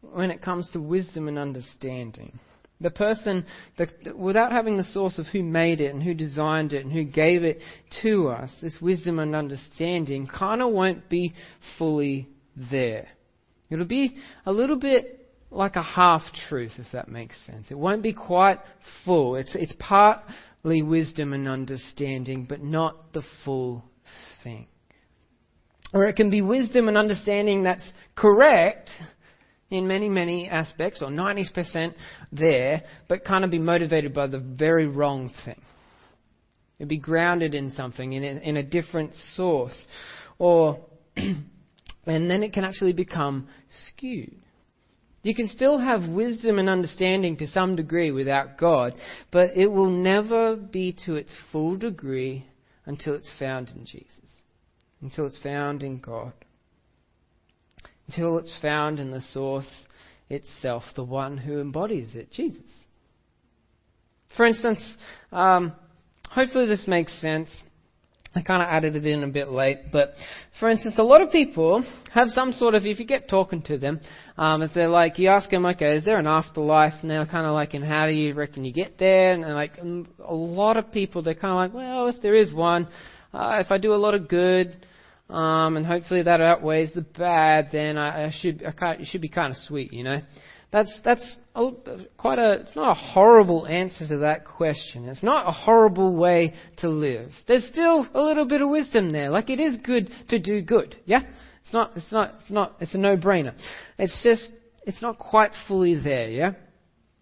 when 0.00 0.30
it 0.30 0.42
comes 0.42 0.70
to 0.72 0.80
wisdom 0.80 1.28
and 1.28 1.38
understanding, 1.38 2.38
the 2.80 2.90
person, 2.90 3.44
the, 3.78 3.88
without 4.16 4.52
having 4.52 4.76
the 4.76 4.84
source 4.84 5.18
of 5.18 5.26
who 5.26 5.42
made 5.42 5.80
it 5.80 5.94
and 5.94 6.02
who 6.02 6.14
designed 6.14 6.72
it 6.72 6.84
and 6.84 6.92
who 6.92 7.04
gave 7.04 7.44
it 7.44 7.60
to 8.02 8.28
us, 8.28 8.50
this 8.60 8.76
wisdom 8.80 9.18
and 9.18 9.34
understanding 9.34 10.26
kind 10.26 10.60
of 10.60 10.72
won't 10.72 11.08
be 11.08 11.32
fully 11.78 12.28
there. 12.70 13.08
It'll 13.70 13.84
be 13.84 14.16
a 14.46 14.52
little 14.52 14.76
bit 14.76 15.18
like 15.50 15.76
a 15.76 15.82
half 15.82 16.22
truth, 16.48 16.72
if 16.78 16.86
that 16.92 17.08
makes 17.08 17.36
sense. 17.46 17.68
It 17.70 17.78
won't 17.78 18.02
be 18.02 18.12
quite 18.12 18.58
full. 19.04 19.36
It's, 19.36 19.54
it's 19.54 19.74
partly 19.78 20.82
wisdom 20.82 21.32
and 21.32 21.48
understanding, 21.48 22.46
but 22.48 22.62
not 22.62 23.12
the 23.12 23.22
full 23.44 23.84
thing. 24.42 24.66
Or 25.92 26.06
it 26.06 26.16
can 26.16 26.30
be 26.30 26.40
wisdom 26.40 26.88
and 26.88 26.96
understanding 26.96 27.64
that's 27.64 27.92
correct 28.14 28.90
in 29.70 29.86
many, 29.86 30.08
many 30.08 30.48
aspects, 30.48 31.02
or 31.02 31.08
90% 31.08 31.94
there, 32.30 32.82
but 33.08 33.24
kind 33.24 33.44
of 33.44 33.50
be 33.50 33.58
motivated 33.58 34.14
by 34.14 34.26
the 34.26 34.38
very 34.38 34.86
wrong 34.86 35.30
thing. 35.44 35.60
It'd 36.78 36.88
be 36.88 36.98
grounded 36.98 37.54
in 37.54 37.72
something, 37.72 38.12
in 38.12 38.24
a, 38.24 38.40
in 38.40 38.56
a 38.56 38.62
different 38.62 39.14
source. 39.34 39.86
Or, 40.38 40.80
and 41.16 41.50
then 42.06 42.42
it 42.42 42.52
can 42.52 42.64
actually 42.64 42.92
become 42.92 43.48
skewed. 43.88 44.36
You 45.22 45.34
can 45.34 45.46
still 45.46 45.78
have 45.78 46.08
wisdom 46.08 46.58
and 46.58 46.68
understanding 46.68 47.36
to 47.36 47.46
some 47.46 47.76
degree 47.76 48.10
without 48.10 48.58
God, 48.58 48.94
but 49.30 49.56
it 49.56 49.68
will 49.68 49.90
never 49.90 50.56
be 50.56 50.96
to 51.06 51.14
its 51.14 51.32
full 51.52 51.76
degree 51.76 52.46
until 52.86 53.14
it's 53.14 53.32
found 53.38 53.70
in 53.70 53.86
Jesus 53.86 54.31
until 55.02 55.26
it's 55.26 55.40
found 55.40 55.82
in 55.82 55.98
God, 55.98 56.32
until 58.06 58.38
it's 58.38 58.56
found 58.62 58.98
in 58.98 59.10
the 59.10 59.20
source 59.20 59.86
itself, 60.30 60.84
the 60.96 61.04
one 61.04 61.36
who 61.36 61.60
embodies 61.60 62.14
it, 62.14 62.30
Jesus. 62.30 62.62
For 64.36 64.46
instance, 64.46 64.96
um, 65.30 65.72
hopefully 66.30 66.66
this 66.66 66.86
makes 66.86 67.20
sense. 67.20 67.50
I 68.34 68.40
kind 68.40 68.62
of 68.62 68.68
added 68.68 68.96
it 68.96 69.04
in 69.04 69.24
a 69.24 69.28
bit 69.28 69.50
late, 69.50 69.92
but 69.92 70.14
for 70.58 70.70
instance, 70.70 70.94
a 70.96 71.02
lot 71.02 71.20
of 71.20 71.30
people 71.30 71.84
have 72.14 72.28
some 72.30 72.52
sort 72.52 72.74
of, 72.74 72.86
if 72.86 72.98
you 72.98 73.04
get 73.04 73.28
talking 73.28 73.60
to 73.62 73.76
them, 73.76 74.00
um, 74.38 74.62
if 74.62 74.72
they're 74.72 74.88
like, 74.88 75.18
you 75.18 75.28
ask 75.28 75.50
them, 75.50 75.66
okay, 75.66 75.96
is 75.96 76.04
there 76.06 76.18
an 76.18 76.26
afterlife? 76.26 76.94
And 77.02 77.10
they're 77.10 77.26
kind 77.26 77.46
of 77.46 77.52
like, 77.52 77.74
and 77.74 77.84
how 77.84 78.06
do 78.06 78.12
you 78.14 78.32
reckon 78.32 78.64
you 78.64 78.72
get 78.72 78.98
there? 78.98 79.32
And 79.32 79.42
like, 79.54 79.76
mm, 79.76 80.06
a 80.24 80.34
lot 80.34 80.78
of 80.78 80.90
people, 80.90 81.22
they're 81.22 81.34
kind 81.34 81.52
of 81.52 81.56
like, 81.56 81.74
well, 81.74 82.06
if 82.06 82.22
there 82.22 82.34
is 82.34 82.54
one, 82.54 82.88
uh, 83.34 83.58
if 83.60 83.70
I 83.70 83.76
do 83.76 83.92
a 83.92 83.96
lot 83.96 84.14
of 84.14 84.28
good, 84.28 84.86
um, 85.32 85.78
and 85.78 85.86
hopefully 85.86 86.22
that 86.22 86.40
outweighs 86.42 86.92
the 86.92 87.00
bad, 87.00 87.70
then 87.72 87.96
I, 87.96 88.26
I 88.26 88.30
should 88.30 88.62
I 88.62 88.92
it 88.92 89.06
should 89.06 89.22
be 89.22 89.30
kind 89.30 89.50
of 89.50 89.56
sweet, 89.56 89.92
you 89.92 90.04
know. 90.04 90.20
That's 90.70 91.00
that's 91.04 91.24
quite 92.16 92.38
a. 92.38 92.52
It's 92.60 92.76
not 92.76 92.92
a 92.92 92.94
horrible 92.94 93.66
answer 93.66 94.06
to 94.08 94.18
that 94.18 94.44
question. 94.44 95.08
It's 95.08 95.22
not 95.22 95.46
a 95.48 95.50
horrible 95.50 96.14
way 96.14 96.54
to 96.78 96.88
live. 96.88 97.30
There's 97.46 97.66
still 97.66 98.06
a 98.14 98.22
little 98.22 98.46
bit 98.46 98.60
of 98.60 98.68
wisdom 98.68 99.10
there. 99.10 99.30
Like 99.30 99.48
it 99.48 99.60
is 99.60 99.78
good 99.78 100.10
to 100.28 100.38
do 100.38 100.60
good. 100.62 100.96
Yeah. 101.04 101.22
It's 101.62 101.72
not. 101.72 101.92
It's 101.96 102.12
not. 102.12 102.34
It's 102.40 102.50
not. 102.50 102.76
It's 102.80 102.94
a 102.94 102.98
no-brainer. 102.98 103.54
It's 103.98 104.22
just. 104.22 104.50
It's 104.84 105.00
not 105.00 105.18
quite 105.18 105.52
fully 105.68 105.94
there. 105.94 106.28
Yeah. 106.28 106.52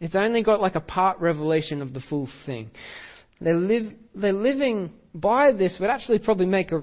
It's 0.00 0.14
only 0.14 0.42
got 0.42 0.60
like 0.60 0.76
a 0.76 0.80
part 0.80 1.20
revelation 1.20 1.82
of 1.82 1.92
the 1.92 2.00
full 2.00 2.28
thing. 2.46 2.70
They 3.40 3.52
live. 3.52 3.92
They're 4.14 4.32
living 4.32 4.92
by 5.14 5.52
this 5.52 5.76
would 5.80 5.90
actually 5.90 6.20
probably 6.20 6.46
make 6.46 6.72
a 6.72 6.82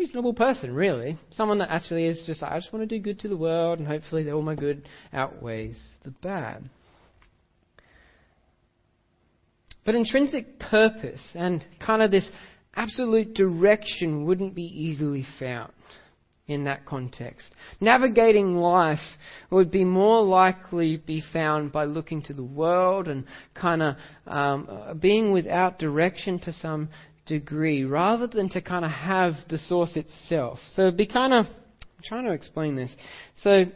reasonable 0.00 0.32
person, 0.32 0.74
really. 0.74 1.18
Someone 1.32 1.58
that 1.58 1.70
actually 1.70 2.06
is 2.06 2.24
just 2.26 2.40
like, 2.40 2.52
I 2.52 2.58
just 2.58 2.72
want 2.72 2.88
to 2.88 2.98
do 2.98 3.02
good 3.02 3.20
to 3.20 3.28
the 3.28 3.36
world, 3.36 3.78
and 3.78 3.86
hopefully 3.86 4.30
all 4.30 4.40
my 4.40 4.54
good 4.54 4.88
outweighs 5.12 5.78
the 6.04 6.10
bad. 6.10 6.70
But 9.84 9.94
intrinsic 9.94 10.58
purpose 10.58 11.22
and 11.34 11.62
kind 11.84 12.00
of 12.00 12.10
this 12.10 12.30
absolute 12.74 13.34
direction 13.34 14.24
wouldn't 14.24 14.54
be 14.54 14.64
easily 14.64 15.26
found 15.38 15.72
in 16.46 16.64
that 16.64 16.86
context. 16.86 17.52
Navigating 17.78 18.56
life 18.56 18.98
would 19.50 19.70
be 19.70 19.84
more 19.84 20.22
likely 20.22 20.96
be 20.96 21.22
found 21.32 21.72
by 21.72 21.84
looking 21.84 22.22
to 22.22 22.32
the 22.32 22.42
world 22.42 23.06
and 23.06 23.24
kind 23.54 23.82
of 23.82 23.96
um, 24.26 24.98
being 24.98 25.30
without 25.30 25.78
direction 25.78 26.38
to 26.40 26.52
some 26.54 26.88
degree 27.30 27.84
rather 27.84 28.26
than 28.26 28.48
to 28.50 28.60
kind 28.60 28.84
of 28.84 28.90
have 28.90 29.34
the 29.48 29.56
source 29.56 29.96
itself. 29.96 30.58
So 30.74 30.82
it'd 30.82 30.96
be 30.96 31.06
kind 31.06 31.32
of, 31.32 31.46
I'm 31.46 32.04
trying 32.04 32.24
to 32.24 32.32
explain 32.32 32.74
this. 32.74 32.94
So 33.36 33.66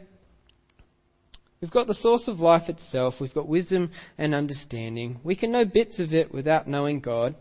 we've 1.61 1.71
got 1.71 1.87
the 1.87 1.95
source 1.95 2.27
of 2.27 2.39
life 2.39 2.69
itself, 2.69 3.15
we've 3.19 3.33
got 3.33 3.47
wisdom 3.47 3.91
and 4.17 4.35
understanding. 4.35 5.21
We 5.23 5.35
can 5.35 5.51
know 5.53 5.63
bits 5.63 5.99
of 5.99 6.13
it 6.13 6.33
without 6.33 6.67
knowing 6.67 6.99
God. 6.99 7.35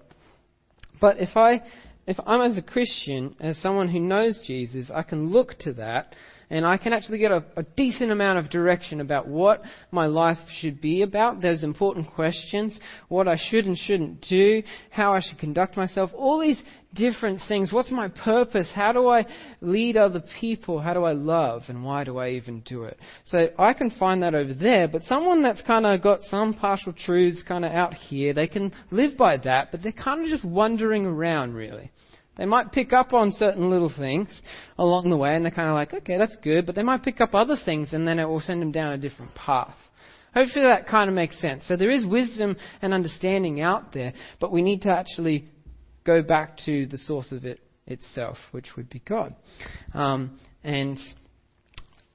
But 1.01 1.19
if 1.19 1.37
I 1.37 1.63
if 2.07 2.17
I'm 2.27 2.43
as 2.43 2.57
a 2.57 2.63
Christian, 2.63 3.35
as 3.41 3.59
someone 3.59 3.89
who 3.89 3.99
knows 3.99 4.41
Jesus, 4.47 4.91
I 4.95 5.03
can 5.03 5.29
look 5.29 5.59
to 5.61 5.73
that 5.75 6.15
and 6.55 6.65
I 6.65 6.77
can 6.77 6.93
actually 6.93 7.19
get 7.19 7.33
a, 7.33 7.45
a, 7.57 7.65
decent 7.65 8.13
amount 8.13 8.39
of 8.39 8.49
direction 8.49 9.01
about 9.01 9.27
what 9.27 9.61
my 9.91 10.07
life 10.07 10.39
should 10.61 10.81
be 10.81 11.03
about, 11.03 11.43
those 11.43 11.65
important 11.65 12.15
questions, 12.15 12.79
what 13.09 13.27
I 13.27 13.37
should 13.37 13.67
and 13.67 13.77
shouldn't 13.77 14.21
do, 14.21 14.63
how 14.91 15.15
I 15.15 15.21
should 15.21 15.39
conduct 15.39 15.77
myself, 15.77 16.11
all 16.15 16.39
these 16.39 16.63
different 16.95 17.41
things. 17.49 17.73
What's 17.73 17.91
my 17.91 18.07
purpose? 18.07 18.71
How 18.73 18.93
do 18.93 19.09
I 19.09 19.27
lead 19.61 19.97
other 19.97 20.23
people? 20.39 20.79
How 20.79 20.95
do 20.95 21.03
I 21.03 21.11
love? 21.11 21.63
And 21.67 21.85
why 21.85 22.05
do 22.05 22.19
I 22.19 22.31
even 22.31 22.61
do 22.61 22.85
it? 22.85 23.01
So 23.25 23.49
I 23.59 23.73
can 23.73 23.91
find 23.91 24.23
that 24.23 24.37
over 24.37 24.55
there, 24.55 24.87
but 24.87 25.03
someone 25.03 25.43
that's 25.43 25.63
kind 25.63 25.85
of 25.85 26.01
got 26.03 26.23
some 26.23 26.55
partial 26.55 26.93
truths 26.93 27.43
kind 27.43 27.65
of 27.65 27.73
out 27.73 27.95
here, 27.95 28.33
they 28.33 28.47
can 28.47 28.73
live 28.93 29.17
by 29.17 29.39
that, 29.39 29.73
but 29.73 29.83
they're 29.83 29.91
kind 29.91 30.23
of 30.23 30.29
just 30.29 30.45
wandering 30.45 31.05
around 31.05 31.55
really. 31.55 31.91
They 32.37 32.47
might 32.47 32.73
pick 32.73 32.93
up 32.93 33.13
on 33.13 33.33
certain 33.33 33.71
little 33.71 33.93
things 33.97 34.43
along 34.79 35.11
the 35.11 35.17
way, 35.17 35.37
and 35.37 35.45
they're 35.45 35.53
kind 35.53 35.69
of 35.69 35.75
like, 35.75 35.95
okay, 35.95 36.19
that's 36.19 36.37
good, 36.43 36.67
but 36.67 36.75
they 36.75 36.83
might 36.83 37.03
pick 37.03 37.21
up 37.21 37.35
other 37.35 37.57
things, 37.63 37.93
and 37.93 38.07
then 38.07 38.19
it 38.19 38.25
will 38.25 38.41
send 38.41 38.61
them 38.61 38.73
down 38.73 38.93
a 38.93 38.99
different 38.99 39.35
path. 39.35 39.77
Hopefully 40.35 40.65
that 40.65 40.89
kind 40.89 41.09
of 41.09 41.15
makes 41.15 41.41
sense. 41.41 41.63
So 41.69 41.77
there 41.77 41.93
is 41.93 42.05
wisdom 42.05 42.57
and 42.83 42.93
understanding 42.93 43.61
out 43.61 43.93
there, 43.93 44.13
but 44.41 44.51
we 44.51 44.63
need 44.63 44.83
to 44.83 44.91
actually 44.91 45.45
go 46.05 46.23
back 46.23 46.59
to 46.67 46.87
the 46.87 46.99
source 46.99 47.31
of 47.31 47.45
it 47.45 47.61
itself, 47.87 48.37
which 48.51 48.77
would 48.77 48.91
be 48.91 49.01
God. 49.07 49.35
Um, 49.93 50.39
and 50.65 50.99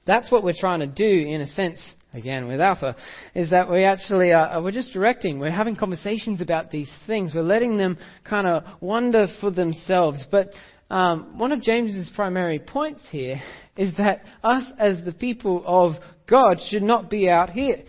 that's 0.04 0.30
what 0.30 0.44
we're 0.44 0.52
trying 0.58 0.80
to 0.80 0.86
do, 0.86 1.28
in 1.28 1.40
a 1.40 1.46
sense, 1.46 1.80
again 2.12 2.48
with 2.48 2.60
Alpha, 2.60 2.96
is 3.34 3.50
that 3.50 3.70
we 3.70 3.84
actually 3.84 4.32
are, 4.32 4.62
we're 4.62 4.72
just 4.72 4.92
directing, 4.92 5.38
we're 5.38 5.50
having 5.50 5.76
conversations 5.76 6.40
about 6.40 6.70
these 6.70 6.90
things, 7.06 7.32
we're 7.34 7.42
letting 7.42 7.76
them 7.76 7.98
kind 8.24 8.46
of 8.46 8.64
wonder 8.80 9.26
for 9.40 9.50
themselves. 9.50 10.24
But 10.30 10.50
um, 10.90 11.38
one 11.38 11.52
of 11.52 11.62
James's 11.62 12.10
primary 12.14 12.58
points 12.58 13.06
here 13.10 13.40
is 13.76 13.96
that 13.96 14.22
us 14.42 14.64
as 14.78 15.04
the 15.04 15.12
people 15.12 15.62
of 15.64 15.94
God 16.28 16.58
should 16.60 16.82
not 16.82 17.08
be 17.08 17.28
out 17.28 17.50
here. 17.50 17.82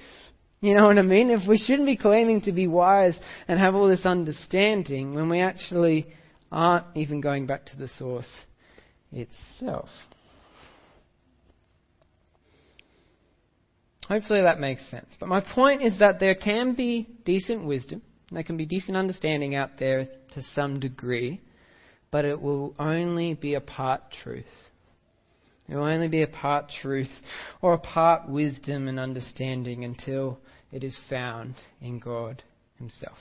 You 0.61 0.75
know 0.75 0.85
what 0.85 0.99
I 0.99 1.01
mean? 1.01 1.31
If 1.31 1.47
we 1.47 1.57
shouldn't 1.57 1.87
be 1.87 1.97
claiming 1.97 2.41
to 2.41 2.51
be 2.51 2.67
wise 2.67 3.17
and 3.47 3.59
have 3.59 3.73
all 3.73 3.87
this 3.87 4.05
understanding 4.05 5.15
when 5.15 5.27
we 5.27 5.41
actually 5.41 6.05
aren't 6.51 6.85
even 6.95 7.21
going 7.21 7.47
back 7.47 7.65
to 7.67 7.77
the 7.77 7.87
source 7.87 8.29
itself. 9.11 9.89
Hopefully 14.11 14.41
that 14.41 14.59
makes 14.59 14.85
sense. 14.91 15.05
But 15.21 15.29
my 15.29 15.39
point 15.39 15.81
is 15.81 15.97
that 15.99 16.19
there 16.19 16.35
can 16.35 16.73
be 16.73 17.07
decent 17.23 17.63
wisdom, 17.63 18.01
there 18.29 18.43
can 18.43 18.57
be 18.57 18.65
decent 18.65 18.97
understanding 18.97 19.55
out 19.55 19.79
there 19.79 20.09
to 20.33 20.41
some 20.53 20.81
degree, 20.81 21.39
but 22.11 22.25
it 22.25 22.41
will 22.41 22.75
only 22.77 23.35
be 23.35 23.53
a 23.53 23.61
part 23.61 24.01
truth. 24.21 24.43
It 25.69 25.75
will 25.75 25.85
only 25.85 26.09
be 26.09 26.23
a 26.23 26.27
part 26.27 26.69
truth 26.81 27.07
or 27.61 27.71
a 27.71 27.77
part 27.77 28.27
wisdom 28.27 28.89
and 28.89 28.99
understanding 28.99 29.85
until 29.85 30.39
it 30.73 30.83
is 30.83 30.97
found 31.09 31.55
in 31.79 31.99
God 31.99 32.43
Himself. 32.79 33.17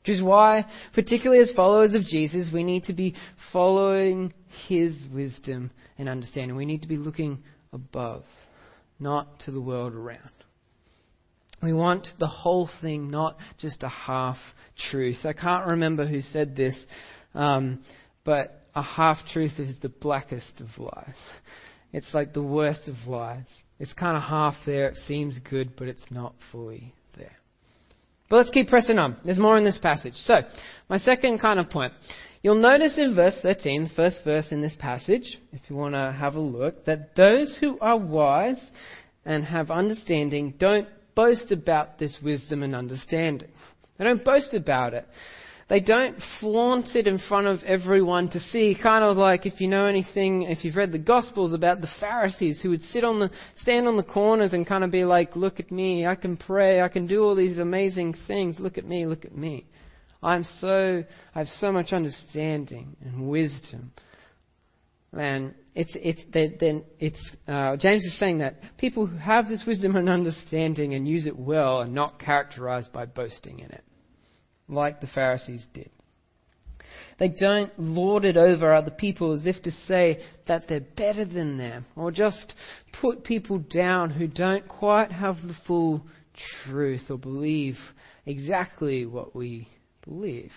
Which 0.00 0.16
is 0.16 0.22
why, 0.24 0.64
particularly 0.92 1.40
as 1.40 1.52
followers 1.52 1.94
of 1.94 2.02
Jesus, 2.02 2.50
we 2.52 2.64
need 2.64 2.82
to 2.84 2.94
be 2.94 3.14
following 3.52 4.34
His 4.66 5.06
wisdom 5.14 5.70
and 5.98 6.08
understanding. 6.08 6.56
We 6.56 6.66
need 6.66 6.82
to 6.82 6.88
be 6.88 6.96
looking 6.96 7.44
above, 7.72 8.24
not 8.98 9.40
to 9.40 9.50
the 9.50 9.60
world 9.60 9.94
around. 9.94 10.30
We 11.62 11.72
want 11.72 12.08
the 12.18 12.26
whole 12.26 12.68
thing, 12.82 13.10
not 13.10 13.36
just 13.58 13.82
a 13.82 13.88
half 13.88 14.36
truth. 14.90 15.18
I 15.24 15.32
can't 15.32 15.66
remember 15.66 16.06
who 16.06 16.20
said 16.20 16.54
this, 16.54 16.76
um, 17.34 17.82
but 18.24 18.60
a 18.74 18.82
half 18.82 19.18
truth 19.32 19.58
is 19.58 19.78
the 19.80 19.88
blackest 19.88 20.60
of 20.60 20.66
lies. 20.78 21.14
It's 21.92 22.12
like 22.12 22.34
the 22.34 22.42
worst 22.42 22.88
of 22.88 22.96
lies. 23.06 23.46
It's 23.78 23.92
kind 23.92 24.16
of 24.16 24.24
half 24.24 24.54
there. 24.66 24.88
It 24.88 24.98
seems 25.06 25.38
good, 25.38 25.76
but 25.76 25.88
it's 25.88 26.10
not 26.10 26.34
fully 26.52 26.92
there. 27.16 27.36
But 28.28 28.36
let's 28.36 28.50
keep 28.50 28.68
pressing 28.68 28.98
on. 28.98 29.16
There's 29.24 29.38
more 29.38 29.56
in 29.56 29.64
this 29.64 29.78
passage. 29.78 30.14
So, 30.16 30.40
my 30.88 30.98
second 30.98 31.38
kind 31.40 31.58
of 31.58 31.70
point. 31.70 31.92
You'll 32.44 32.56
notice 32.56 32.98
in 32.98 33.14
verse 33.14 33.38
13, 33.40 33.84
the 33.84 33.90
first 33.96 34.20
verse 34.22 34.52
in 34.52 34.60
this 34.60 34.76
passage, 34.78 35.38
if 35.54 35.62
you 35.70 35.76
want 35.76 35.94
to 35.94 36.14
have 36.14 36.34
a 36.34 36.40
look, 36.40 36.84
that 36.84 37.16
those 37.16 37.56
who 37.58 37.78
are 37.80 37.96
wise 37.96 38.62
and 39.24 39.46
have 39.46 39.70
understanding 39.70 40.52
don't 40.58 40.86
boast 41.14 41.52
about 41.52 41.98
this 41.98 42.14
wisdom 42.22 42.62
and 42.62 42.76
understanding. 42.76 43.48
They 43.96 44.04
don't 44.04 44.22
boast 44.22 44.52
about 44.52 44.92
it. 44.92 45.06
They 45.70 45.80
don't 45.80 46.18
flaunt 46.38 46.94
it 46.94 47.06
in 47.06 47.18
front 47.18 47.46
of 47.46 47.62
everyone 47.62 48.28
to 48.32 48.40
see, 48.40 48.76
kind 48.80 49.02
of 49.02 49.16
like 49.16 49.46
if 49.46 49.58
you 49.58 49.68
know 49.68 49.86
anything, 49.86 50.42
if 50.42 50.66
you've 50.66 50.76
read 50.76 50.92
the 50.92 50.98
Gospels 50.98 51.54
about 51.54 51.80
the 51.80 51.88
Pharisees 51.98 52.60
who 52.60 52.68
would 52.68 52.82
sit 52.82 53.04
on 53.04 53.20
the, 53.20 53.30
stand 53.62 53.88
on 53.88 53.96
the 53.96 54.02
corners 54.02 54.52
and 54.52 54.66
kind 54.66 54.84
of 54.84 54.90
be 54.90 55.06
like, 55.06 55.34
look 55.34 55.60
at 55.60 55.72
me, 55.72 56.06
I 56.06 56.14
can 56.14 56.36
pray, 56.36 56.82
I 56.82 56.88
can 56.88 57.06
do 57.06 57.24
all 57.24 57.34
these 57.34 57.56
amazing 57.56 58.14
things, 58.26 58.60
look 58.60 58.76
at 58.76 58.84
me, 58.84 59.06
look 59.06 59.24
at 59.24 59.34
me. 59.34 59.64
I'm 60.24 60.44
so, 60.58 61.04
I 61.34 61.38
have 61.38 61.48
so 61.60 61.70
much 61.70 61.92
understanding 61.92 62.96
and 63.04 63.28
wisdom. 63.28 63.92
And 65.12 65.54
it's, 65.74 65.92
it's, 65.94 66.22
then 66.32 66.84
it's, 66.98 67.36
uh, 67.46 67.76
James 67.76 68.04
is 68.04 68.18
saying 68.18 68.38
that 68.38 68.56
people 68.78 69.06
who 69.06 69.16
have 69.16 69.48
this 69.48 69.64
wisdom 69.66 69.94
and 69.96 70.08
understanding 70.08 70.94
and 70.94 71.06
use 71.06 71.26
it 71.26 71.38
well 71.38 71.76
are 71.76 71.86
not 71.86 72.18
characterized 72.18 72.92
by 72.92 73.04
boasting 73.06 73.60
in 73.60 73.70
it 73.70 73.84
like 74.66 75.00
the 75.00 75.06
Pharisees 75.06 75.64
did. 75.74 75.90
They 77.18 77.28
don't 77.28 77.70
lord 77.78 78.24
it 78.24 78.36
over 78.36 78.72
other 78.72 78.90
people 78.90 79.32
as 79.32 79.46
if 79.46 79.62
to 79.62 79.70
say 79.86 80.24
that 80.48 80.68
they're 80.68 80.80
better 80.80 81.24
than 81.24 81.58
them, 81.58 81.86
or 81.96 82.10
just 82.10 82.54
put 83.00 83.24
people 83.24 83.58
down 83.58 84.10
who 84.10 84.26
don't 84.26 84.66
quite 84.66 85.12
have 85.12 85.36
the 85.36 85.56
full 85.66 86.04
truth 86.64 87.02
or 87.10 87.18
believe 87.18 87.76
exactly 88.26 89.06
what 89.06 89.36
we 89.36 89.68
believe. 90.04 90.52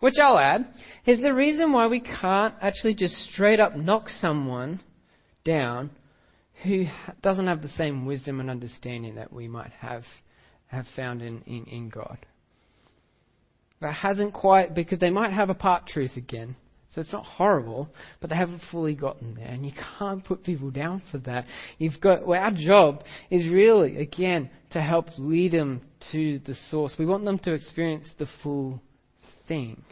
Which 0.00 0.14
I'll 0.22 0.38
add 0.38 0.66
is 1.06 1.22
the 1.22 1.32
reason 1.32 1.72
why 1.72 1.86
we 1.86 2.00
can't 2.00 2.54
actually 2.60 2.94
just 2.94 3.14
straight 3.32 3.60
up 3.60 3.76
knock 3.76 4.08
someone 4.08 4.80
down 5.44 5.90
who 6.62 6.86
doesn't 7.22 7.46
have 7.46 7.62
the 7.62 7.68
same 7.68 8.04
wisdom 8.04 8.40
and 8.40 8.50
understanding 8.50 9.14
that 9.14 9.32
we 9.32 9.48
might 9.48 9.72
have 9.72 10.04
have 10.66 10.86
found 10.96 11.22
in, 11.22 11.42
in, 11.46 11.64
in 11.64 11.88
God 11.88 12.18
that 13.80 13.92
hasn't 13.92 14.32
quite, 14.32 14.74
because 14.74 14.98
they 14.98 15.10
might 15.10 15.32
have 15.32 15.50
a 15.50 15.54
part 15.54 15.86
truth 15.86 16.16
again. 16.16 16.56
So 16.96 17.02
it's 17.02 17.12
not 17.12 17.26
horrible, 17.26 17.90
but 18.22 18.30
they 18.30 18.36
haven't 18.36 18.62
fully 18.70 18.94
gotten 18.94 19.34
there. 19.34 19.48
And 19.48 19.66
you 19.66 19.72
can't 19.98 20.24
put 20.24 20.42
people 20.42 20.70
down 20.70 21.02
for 21.12 21.18
that. 21.18 21.44
You've 21.76 22.00
got, 22.00 22.26
well, 22.26 22.42
our 22.42 22.50
job 22.50 23.02
is 23.30 23.46
really, 23.50 23.98
again, 23.98 24.48
to 24.70 24.80
help 24.80 25.08
lead 25.18 25.52
them 25.52 25.82
to 26.12 26.38
the 26.46 26.54
source. 26.70 26.94
We 26.98 27.04
want 27.04 27.26
them 27.26 27.38
to 27.40 27.52
experience 27.52 28.10
the 28.18 28.26
full 28.42 28.80
thing. 29.46 29.82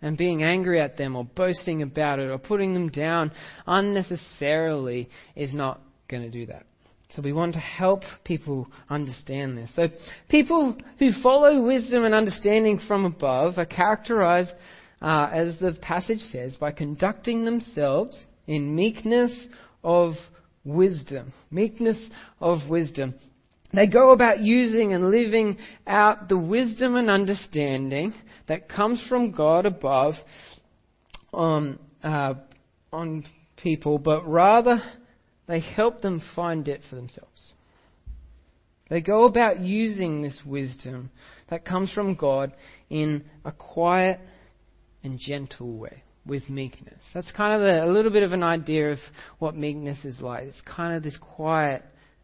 And 0.00 0.16
being 0.16 0.42
angry 0.42 0.80
at 0.80 0.96
them 0.96 1.16
or 1.16 1.24
boasting 1.26 1.82
about 1.82 2.18
it 2.18 2.30
or 2.30 2.38
putting 2.38 2.72
them 2.72 2.88
down 2.88 3.30
unnecessarily 3.66 5.10
is 5.36 5.52
not 5.52 5.82
going 6.08 6.22
to 6.22 6.30
do 6.30 6.46
that. 6.46 6.64
So 7.10 7.20
we 7.20 7.34
want 7.34 7.52
to 7.54 7.60
help 7.60 8.04
people 8.24 8.68
understand 8.88 9.58
this. 9.58 9.74
So 9.76 9.88
people 10.30 10.78
who 10.98 11.10
follow 11.22 11.60
wisdom 11.62 12.04
and 12.04 12.14
understanding 12.14 12.80
from 12.88 13.04
above 13.04 13.58
are 13.58 13.66
characterized, 13.66 14.52
uh, 15.00 15.30
as 15.32 15.58
the 15.58 15.72
passage 15.80 16.20
says, 16.20 16.56
by 16.56 16.72
conducting 16.72 17.44
themselves 17.44 18.24
in 18.46 18.74
meekness 18.74 19.46
of 19.84 20.14
wisdom. 20.64 21.32
Meekness 21.50 22.10
of 22.40 22.68
wisdom. 22.68 23.14
They 23.72 23.86
go 23.86 24.12
about 24.12 24.40
using 24.40 24.92
and 24.94 25.10
living 25.10 25.58
out 25.86 26.28
the 26.28 26.38
wisdom 26.38 26.96
and 26.96 27.10
understanding 27.10 28.14
that 28.46 28.68
comes 28.68 29.04
from 29.08 29.30
God 29.30 29.66
above 29.66 30.14
on, 31.32 31.78
uh, 32.02 32.34
on 32.92 33.24
people, 33.62 33.98
but 33.98 34.26
rather 34.26 34.80
they 35.46 35.60
help 35.60 36.00
them 36.00 36.22
find 36.34 36.66
it 36.66 36.80
for 36.88 36.96
themselves. 36.96 37.52
They 38.88 39.02
go 39.02 39.24
about 39.24 39.60
using 39.60 40.22
this 40.22 40.40
wisdom 40.46 41.10
that 41.50 41.66
comes 41.66 41.92
from 41.92 42.14
God 42.14 42.54
in 42.88 43.24
a 43.44 43.52
quiet 43.52 44.18
and 45.08 45.18
gentle 45.18 45.76
way 45.78 46.02
with 46.26 46.48
meekness. 46.50 47.02
That's 47.14 47.32
kind 47.32 47.54
of 47.54 47.62
a, 47.62 47.84
a, 47.86 47.90
little 47.90 48.10
bit 48.10 48.22
of 48.22 48.32
an 48.32 48.42
idea 48.42 48.92
of 48.92 48.98
what 49.38 49.56
meekness 49.56 50.04
is 50.04 50.20
like. 50.20 50.44
It's 50.44 50.60
kind 50.60 50.94
of 50.94 51.02
this 51.02 51.16
quiet 51.16 51.82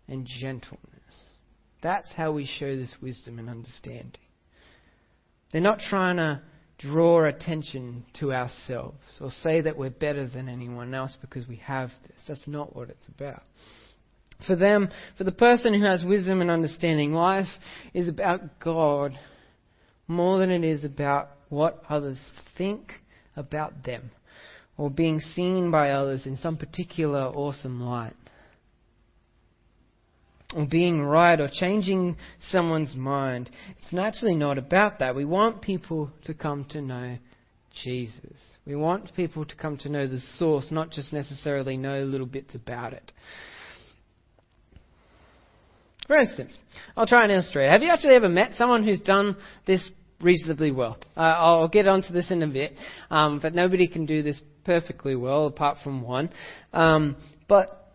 and 0.09 0.27
gentleness. 0.27 0.81
That's 1.83 2.13
how 2.13 2.33
we 2.33 2.47
show 2.47 2.77
this 2.77 2.95
wisdom 3.01 3.39
and 3.39 3.49
understanding. 3.49 4.21
They're 5.53 5.63
not 5.63 5.79
trying 5.79 6.17
to 6.17 6.43
draw 6.79 7.25
attention 7.25 8.05
to 8.21 8.33
ourselves 8.33 8.99
or 9.21 9.31
say 9.31 9.63
that 9.63 9.79
we're 9.79 9.91
better 9.91 10.29
than 10.29 10.49
anyone 10.49 10.93
else 10.93 11.17
because 11.21 11.49
we 11.49 11.57
have 11.57 11.91
this. 12.03 12.21
That's 12.29 12.47
not 12.47 12.77
what 12.77 12.91
it's 12.91 13.09
about. 13.09 13.43
For 14.47 14.57
them, 14.57 14.89
for 15.17 15.25
the 15.25 15.33
person 15.33 15.73
who 15.73 15.87
has 15.87 16.05
wisdom 16.05 16.41
and 16.41 16.51
understanding, 16.51 17.13
life 17.13 17.47
is 17.95 18.09
about 18.09 18.61
God 18.61 19.13
more 20.09 20.39
than 20.39 20.51
it 20.51 20.65
is 20.65 20.85
about 20.85 21.31
what 21.55 21.83
others 21.89 22.19
think 22.59 22.93
about 23.37 23.85
them 23.85 24.11
or 24.77 24.91
being 24.91 25.21
seen 25.21 25.71
by 25.71 25.91
others 25.91 26.27
in 26.27 26.37
some 26.37 26.57
particular 26.57 27.21
awesome 27.21 27.81
light 27.81 28.15
or 30.55 30.67
being 30.67 31.03
right 31.03 31.41
or 31.41 31.49
changing 31.53 32.17
someone's 32.49 32.95
mind. 32.95 33.51
It's 33.81 33.93
naturally 33.93 34.35
not 34.35 34.59
about 34.59 34.99
that. 35.01 35.15
We 35.15 35.25
want 35.25 35.63
people 35.63 36.11
to 36.25 36.35
come 36.35 36.65
to 36.71 36.81
know 36.81 37.19
Jesus. 37.83 38.37
We 38.67 38.77
want 38.77 39.15
people 39.15 39.45
to 39.45 39.57
come 39.57 39.77
to 39.79 39.89
know 39.89 40.07
the 40.07 40.21
source, 40.21 40.71
not 40.71 40.91
just 40.91 41.13
necessarily 41.13 41.77
know 41.77 42.05
little 42.05 42.27
bits 42.27 42.55
about 42.55 42.93
it. 42.93 43.13
For 46.07 46.17
instance, 46.19 46.57
I'll 46.97 47.07
try 47.07 47.23
and 47.23 47.33
illustrate. 47.33 47.71
Have 47.71 47.83
you 47.83 47.91
actually 47.91 48.15
ever 48.15 48.29
met 48.29 48.55
someone 48.55 48.85
who's 48.85 49.01
done 49.01 49.37
this 49.67 49.89
reasonably 50.25 50.73
well? 50.73 50.99
Uh, 51.17 51.21
I'll 51.21 51.69
get 51.69 51.87
onto 51.87 52.13
this 52.13 52.31
in 52.31 52.43
a 52.43 52.49
bit, 52.49 52.73
um, 53.11 53.39
but 53.41 53.55
nobody 53.55 53.87
can 53.87 54.07
do 54.07 54.23
this 54.23 54.41
perfectly 54.65 55.15
well 55.15 55.47
apart 55.47 55.79
from 55.85 56.03
one. 56.03 56.31
Um, 56.73 57.17
but 57.49 57.93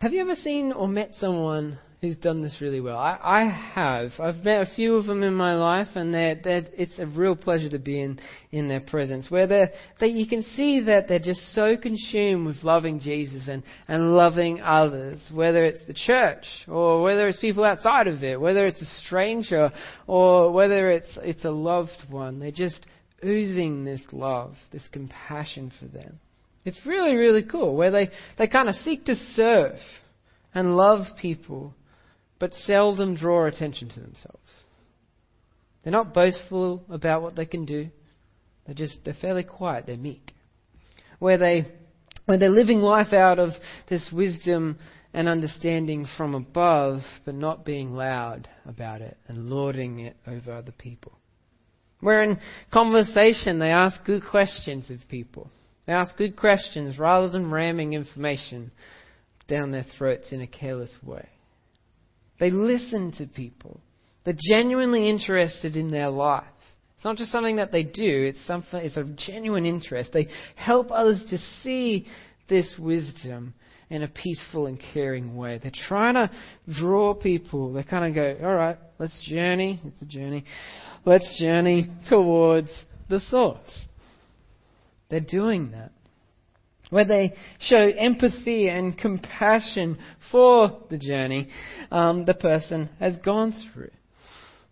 have 0.00 0.12
you 0.12 0.20
ever 0.20 0.36
seen 0.36 0.72
or 0.72 0.88
met 0.88 1.10
someone 1.18 1.78
who's 2.00 2.16
done 2.16 2.40
this 2.40 2.58
really 2.60 2.80
well? 2.80 2.96
I, 2.96 3.18
I 3.22 3.44
have. 3.74 4.12
I've 4.18 4.42
met 4.42 4.62
a 4.62 4.74
few 4.74 4.94
of 4.94 5.06
them 5.06 5.22
in 5.22 5.34
my 5.34 5.54
life, 5.54 5.88
and 5.94 6.14
they're, 6.14 6.40
they're, 6.42 6.64
it's 6.72 6.98
a 6.98 7.06
real 7.06 7.36
pleasure 7.36 7.68
to 7.70 7.78
be 7.78 8.00
in, 8.00 8.18
in 8.52 8.68
their 8.68 8.80
presence, 8.80 9.30
where 9.30 9.46
they're, 9.46 9.70
they, 10.00 10.08
you 10.08 10.26
can 10.26 10.42
see 10.42 10.80
that 10.80 11.08
they're 11.08 11.18
just 11.18 11.54
so 11.54 11.76
consumed 11.76 12.46
with 12.46 12.64
loving 12.64 13.00
Jesus 13.00 13.48
and, 13.48 13.62
and 13.86 14.14
loving 14.14 14.60
others, 14.62 15.20
whether 15.32 15.64
it's 15.64 15.84
the 15.86 15.94
church, 15.94 16.44
or 16.66 17.02
whether 17.02 17.28
it's 17.28 17.40
people 17.40 17.64
outside 17.64 18.06
of 18.06 18.22
it, 18.22 18.40
whether 18.40 18.66
it's 18.66 18.80
a 18.80 19.02
stranger, 19.04 19.70
or 20.06 20.52
whether 20.52 20.90
it's, 20.90 21.18
it's 21.22 21.44
a 21.44 21.50
loved 21.50 21.90
one. 22.08 22.38
They're 22.38 22.50
just 22.50 22.86
oozing 23.22 23.84
this 23.84 24.02
love, 24.12 24.54
this 24.72 24.88
compassion 24.90 25.70
for 25.78 25.86
them. 25.86 26.18
It's 26.64 26.78
really, 26.86 27.14
really 27.14 27.42
cool 27.42 27.76
where 27.76 27.90
they, 27.90 28.10
they 28.38 28.46
kind 28.46 28.68
of 28.68 28.74
seek 28.76 29.04
to 29.06 29.14
serve 29.14 29.76
and 30.54 30.76
love 30.76 31.06
people, 31.20 31.74
but 32.40 32.54
seldom 32.54 33.14
draw 33.14 33.46
attention 33.46 33.88
to 33.90 34.00
themselves. 34.00 34.50
They're 35.84 35.92
not 35.92 36.12
boastful 36.12 36.82
about 36.90 37.22
what 37.22 37.36
they 37.36 37.46
can 37.46 37.64
do. 37.64 37.88
They're 38.66 38.74
just, 38.74 39.04
they're 39.04 39.14
fairly 39.14 39.44
quiet. 39.44 39.86
They're 39.86 39.96
meek. 39.96 40.32
Where 41.20 41.38
they, 41.38 41.66
where 42.24 42.38
they're 42.38 42.48
living 42.48 42.80
life 42.80 43.12
out 43.12 43.38
of 43.38 43.50
this 43.88 44.10
wisdom 44.12 44.78
and 45.12 45.28
understanding 45.28 46.06
from 46.16 46.34
above, 46.34 47.00
but 47.24 47.34
not 47.34 47.64
being 47.64 47.90
loud 47.90 48.48
about 48.64 49.02
it 49.02 49.16
and 49.28 49.50
lording 49.50 50.00
it 50.00 50.16
over 50.26 50.52
other 50.52 50.72
people. 50.72 51.12
Where 52.00 52.22
in 52.22 52.38
conversation 52.72 53.58
they 53.58 53.70
ask 53.70 54.02
good 54.04 54.22
questions 54.28 54.90
of 54.90 54.98
people. 55.08 55.50
They 55.86 55.92
ask 55.92 56.16
good 56.16 56.36
questions 56.36 56.98
rather 56.98 57.28
than 57.28 57.50
ramming 57.50 57.92
information 57.92 58.70
down 59.48 59.72
their 59.72 59.84
throats 59.98 60.32
in 60.32 60.40
a 60.40 60.46
careless 60.46 60.96
way. 61.02 61.28
They 62.40 62.50
listen 62.50 63.12
to 63.18 63.26
people. 63.26 63.80
They're 64.24 64.34
genuinely 64.48 65.08
interested 65.08 65.76
in 65.76 65.88
their 65.88 66.08
life. 66.08 66.44
It's 66.96 67.04
not 67.04 67.16
just 67.16 67.30
something 67.32 67.56
that 67.56 67.72
they 67.72 67.82
do, 67.82 68.24
it's 68.24 68.44
something 68.46 68.80
it's 68.80 68.96
a 68.96 69.04
genuine 69.04 69.64
interest. 69.64 70.12
They 70.12 70.28
help 70.56 70.90
others 70.90 71.24
to 71.30 71.38
see 71.62 72.06
this 72.48 72.70
wisdom 72.78 73.54
in 73.88 74.02
a 74.02 74.08
peaceful 74.08 74.66
and 74.66 74.78
caring 74.92 75.36
way. 75.36 75.58
They're 75.62 75.72
trying 75.72 76.14
to 76.14 76.30
draw 76.68 77.14
people. 77.14 77.72
They 77.72 77.82
kind 77.82 78.04
of 78.04 78.14
go, 78.14 78.46
all 78.46 78.54
right, 78.54 78.78
let's 78.98 79.18
journey. 79.26 79.80
It's 79.84 80.02
a 80.02 80.06
journey. 80.06 80.44
Let's 81.04 81.38
journey 81.38 81.90
towards 82.08 82.70
the 83.08 83.20
source. 83.20 83.86
They're 85.08 85.20
doing 85.20 85.72
that. 85.72 85.92
Where 86.90 87.04
they 87.04 87.34
show 87.60 87.78
empathy 87.78 88.68
and 88.68 88.98
compassion 88.98 89.98
for 90.30 90.82
the 90.90 90.98
journey 90.98 91.48
um, 91.90 92.24
the 92.24 92.34
person 92.34 92.90
has 92.98 93.16
gone 93.18 93.54
through. 93.72 93.90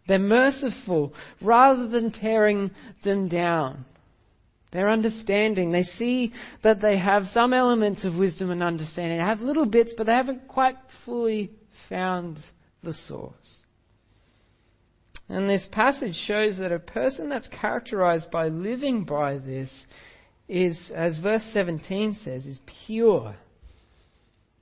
They're 0.08 0.18
merciful 0.18 1.14
rather 1.40 1.86
than 1.86 2.10
tearing 2.10 2.72
them 3.04 3.28
down. 3.28 3.84
They're 4.72 4.90
understanding. 4.90 5.72
They 5.72 5.82
see 5.82 6.32
that 6.62 6.80
they 6.80 6.98
have 6.98 7.26
some 7.28 7.54
elements 7.54 8.04
of 8.04 8.16
wisdom 8.16 8.50
and 8.50 8.62
understanding. 8.62 9.18
They 9.18 9.24
have 9.24 9.40
little 9.40 9.66
bits, 9.66 9.92
but 9.96 10.06
they 10.06 10.12
haven't 10.12 10.48
quite 10.48 10.76
fully 11.04 11.50
found 11.88 12.38
the 12.82 12.92
source. 12.92 13.32
And 15.28 15.48
this 15.48 15.68
passage 15.70 16.14
shows 16.14 16.58
that 16.58 16.72
a 16.72 16.78
person 16.78 17.28
that's 17.28 17.48
characterized 17.48 18.30
by 18.30 18.48
living 18.48 19.04
by 19.04 19.38
this 19.38 19.70
is, 20.48 20.90
as 20.94 21.18
verse 21.18 21.42
17 21.52 22.18
says, 22.24 22.46
is 22.46 22.58
pure. 22.86 23.36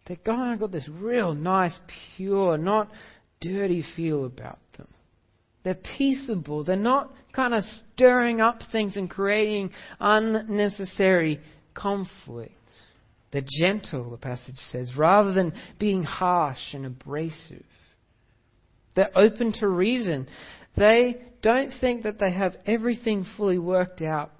They've 0.07 0.22
got, 0.22 0.59
got 0.59 0.72
this 0.72 0.88
real 0.88 1.35
nice, 1.35 1.75
pure, 2.16 2.59
not 2.59 2.90
dirty 3.40 3.85
feel 3.94 4.25
about 4.25 4.59
them. 4.77 4.88
They're 5.64 5.75
peaceable. 5.75 6.64
They're 6.64 6.77
not 6.77 7.12
kind 7.33 7.53
of 7.55 7.64
stirring 7.64 8.40
up 8.40 8.61
things 8.70 8.96
and 8.96 9.11
creating 9.11 9.70
unnecessary 9.99 11.40
conflict. 11.75 12.53
They're 13.33 13.42
gentle, 13.61 14.11
the 14.11 14.16
passage 14.16 14.59
says, 14.70 14.92
rather 14.96 15.33
than 15.33 15.53
being 15.79 16.05
harsh 16.05 16.72
and 16.72 16.87
abrasive. 16.87 17.64
They're 18.94 19.11
open 19.16 19.53
to 19.61 19.68
reason. 19.68 20.29
They 20.77 21.16
don't 21.42 21.72
think 21.81 22.05
that 22.05 22.18
they 22.18 22.33
have 22.33 22.57
everything 22.64 23.27
fully 23.37 23.59
worked 23.59 24.03
out, 24.03 24.31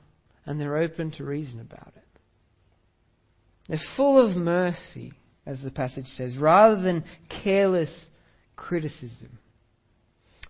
and 0.47 0.61
they're 0.61 0.77
open 0.77 1.11
to 1.13 1.25
reason 1.25 1.61
about 1.61 1.93
it. 1.97 2.03
They're 3.69 3.79
full 3.97 4.25
of 4.25 4.37
mercy, 4.37 5.13
as 5.45 5.61
the 5.61 5.71
passage 5.71 6.07
says, 6.07 6.37
rather 6.39 6.81
than 6.81 7.05
careless 7.43 8.07
criticism. 8.55 9.39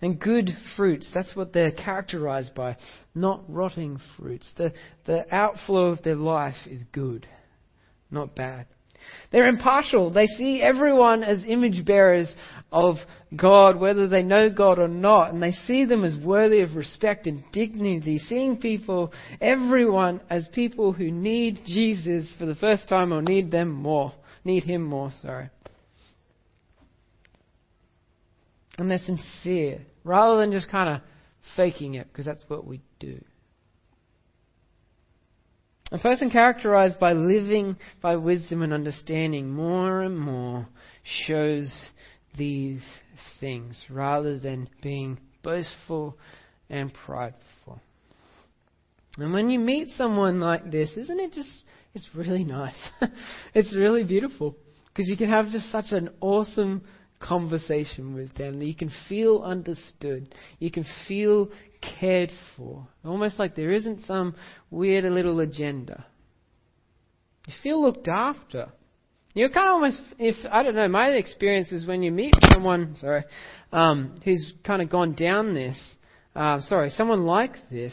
And 0.03 0.21
good 0.21 0.51
fruits, 0.77 1.11
that's 1.15 1.35
what 1.35 1.55
they're 1.55 1.73
characterized 1.73 2.55
by, 2.55 2.77
not 3.15 3.43
rotting 3.49 3.99
fruits. 4.17 4.53
The, 4.57 4.75
the 5.07 5.35
outflow 5.35 5.87
of 5.87 6.03
their 6.03 6.17
life 6.17 6.67
is 6.67 6.83
good, 6.93 7.27
not 8.11 8.37
bad. 8.37 8.67
They're 9.33 9.49
impartial. 9.49 10.11
They 10.11 10.27
see 10.27 10.63
everyone 10.63 11.23
as 11.23 11.45
image 11.47 11.85
bearers 11.85 12.33
of 12.73 12.97
God, 13.35 13.79
whether 13.79 14.09
they 14.09 14.23
know 14.23 14.51
God 14.51 14.79
or 14.79 14.89
not, 14.89 15.33
and 15.33 15.43
they 15.43 15.53
see 15.53 15.85
them 15.85 16.05
as 16.05 16.17
worthy 16.25 16.61
of 16.61 16.77
respect 16.77 17.27
and 17.27 17.45
dignity, 17.53 18.19
seeing 18.19 18.59
people, 18.59 19.13
everyone, 19.41 20.21
as 20.31 20.49
people 20.49 20.93
who 20.93 21.11
need 21.11 21.61
Jesus 21.67 22.33
for 22.39 22.47
the 22.47 22.55
first 22.55 22.89
time 22.89 23.13
or 23.13 23.23
need 23.23 23.51
them 23.51 23.71
more, 23.71 24.13
need 24.45 24.65
Him 24.65 24.83
more, 24.83 25.13
sorry. 25.23 25.51
And 28.79 28.91
they're 28.91 28.99
sincere, 28.99 29.81
rather 30.05 30.39
than 30.39 30.53
just 30.53 30.71
kind 30.71 30.97
of 30.97 31.03
faking 31.57 31.95
it, 31.95 32.09
because 32.09 32.27
that's 32.27 32.45
what 32.49 32.67
we 32.67 32.81
do. 32.99 33.21
A 35.93 35.99
person 35.99 36.31
characterized 36.31 36.99
by 36.99 37.13
living 37.13 37.77
by 38.03 38.17
wisdom 38.17 38.63
and 38.63 38.73
understanding 38.73 39.51
more 39.51 40.03
and 40.03 40.19
more 40.19 40.67
shows 41.05 41.91
these 42.37 42.83
things 43.39 43.85
rather 43.89 44.39
than 44.39 44.69
being 44.83 45.19
boastful 45.43 46.19
and 46.69 46.93
prideful. 46.93 47.81
And 49.17 49.33
when 49.33 49.49
you 49.49 49.61
meet 49.61 49.89
someone 49.97 50.41
like 50.41 50.71
this, 50.71 50.97
isn't 50.97 51.21
it 51.21 51.33
just, 51.33 51.63
it's 51.95 52.09
really 52.15 52.45
nice. 52.45 52.91
it's 53.55 53.75
really 53.75 54.03
beautiful 54.03 54.57
because 54.89 55.09
you 55.09 55.17
can 55.17 55.31
have 55.31 55.51
just 55.51 55.71
such 55.71 55.93
an 55.93 56.11
awesome 56.21 56.83
conversation 57.21 58.15
with 58.15 58.35
them. 58.35 58.61
You 58.63 58.75
can 58.75 58.91
feel 59.09 59.43
understood. 59.45 60.35
You 60.59 60.71
can 60.71 60.85
feel 61.07 61.51
cared 61.81 62.33
for. 62.57 62.87
Almost 63.05 63.39
like 63.39 63.55
there 63.55 63.73
isn't 63.73 64.05
some 64.07 64.35
weird 64.71 65.05
little 65.05 65.41
agenda. 65.41 66.07
You 67.47 67.55
feel 67.63 67.83
looked 67.83 68.09
after. 68.09 68.69
You're 69.35 69.51
kind 69.51 69.69
of 69.69 69.75
almost, 69.75 70.01
if, 70.19 70.35
I 70.51 70.63
don't 70.63 70.75
know, 70.75 70.89
my 70.89 71.09
experience 71.09 71.71
is 71.71 71.87
when 71.87 72.03
you 72.03 72.11
meet 72.11 72.35
someone, 72.53 72.97
sorry, 72.97 73.25
um, 73.71 74.19
who's 74.25 74.55
kind 74.65 74.81
of 74.81 74.89
gone 74.89 75.15
down 75.15 75.53
this, 75.53 75.79
uh, 76.35 76.61
sorry, 76.63 76.89
someone 76.91 77.25
like 77.25 77.55
this, 77.71 77.93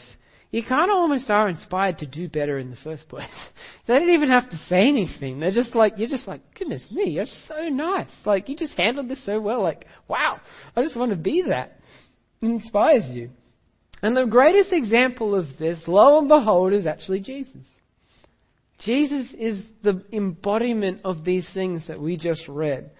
you 0.54 0.62
kind 0.62 0.88
of 0.88 0.94
almost 0.94 1.28
are 1.30 1.48
inspired 1.48 1.98
to 1.98 2.06
do 2.06 2.28
better 2.28 2.58
in 2.58 2.70
the 2.70 2.76
first 2.76 3.08
place. 3.08 3.26
they 3.88 3.98
don't 3.98 4.14
even 4.14 4.28
have 4.28 4.48
to 4.50 4.56
say 4.56 4.86
anything. 4.86 5.40
They're 5.40 5.50
just 5.50 5.74
like, 5.74 5.94
you're 5.96 6.08
just 6.08 6.28
like, 6.28 6.42
goodness 6.56 6.86
me, 6.92 7.10
you're 7.10 7.26
so 7.48 7.68
nice. 7.70 8.12
Like, 8.24 8.48
you 8.48 8.56
just 8.56 8.74
handled 8.74 9.08
this 9.08 9.24
so 9.26 9.40
well. 9.40 9.64
Like, 9.64 9.84
wow, 10.06 10.40
I 10.76 10.82
just 10.82 10.96
want 10.96 11.10
to 11.10 11.16
be 11.16 11.42
that. 11.48 11.80
It 12.40 12.46
inspires 12.46 13.02
you. 13.08 13.30
And 14.00 14.16
the 14.16 14.26
greatest 14.26 14.72
example 14.72 15.34
of 15.34 15.46
this, 15.58 15.82
lo 15.88 16.20
and 16.20 16.28
behold, 16.28 16.72
is 16.72 16.86
actually 16.86 17.18
Jesus. 17.18 17.66
Jesus 18.78 19.34
is 19.36 19.60
the 19.82 20.04
embodiment 20.12 21.00
of 21.04 21.24
these 21.24 21.48
things 21.52 21.88
that 21.88 22.00
we 22.00 22.16
just 22.16 22.46
read. 22.46 22.92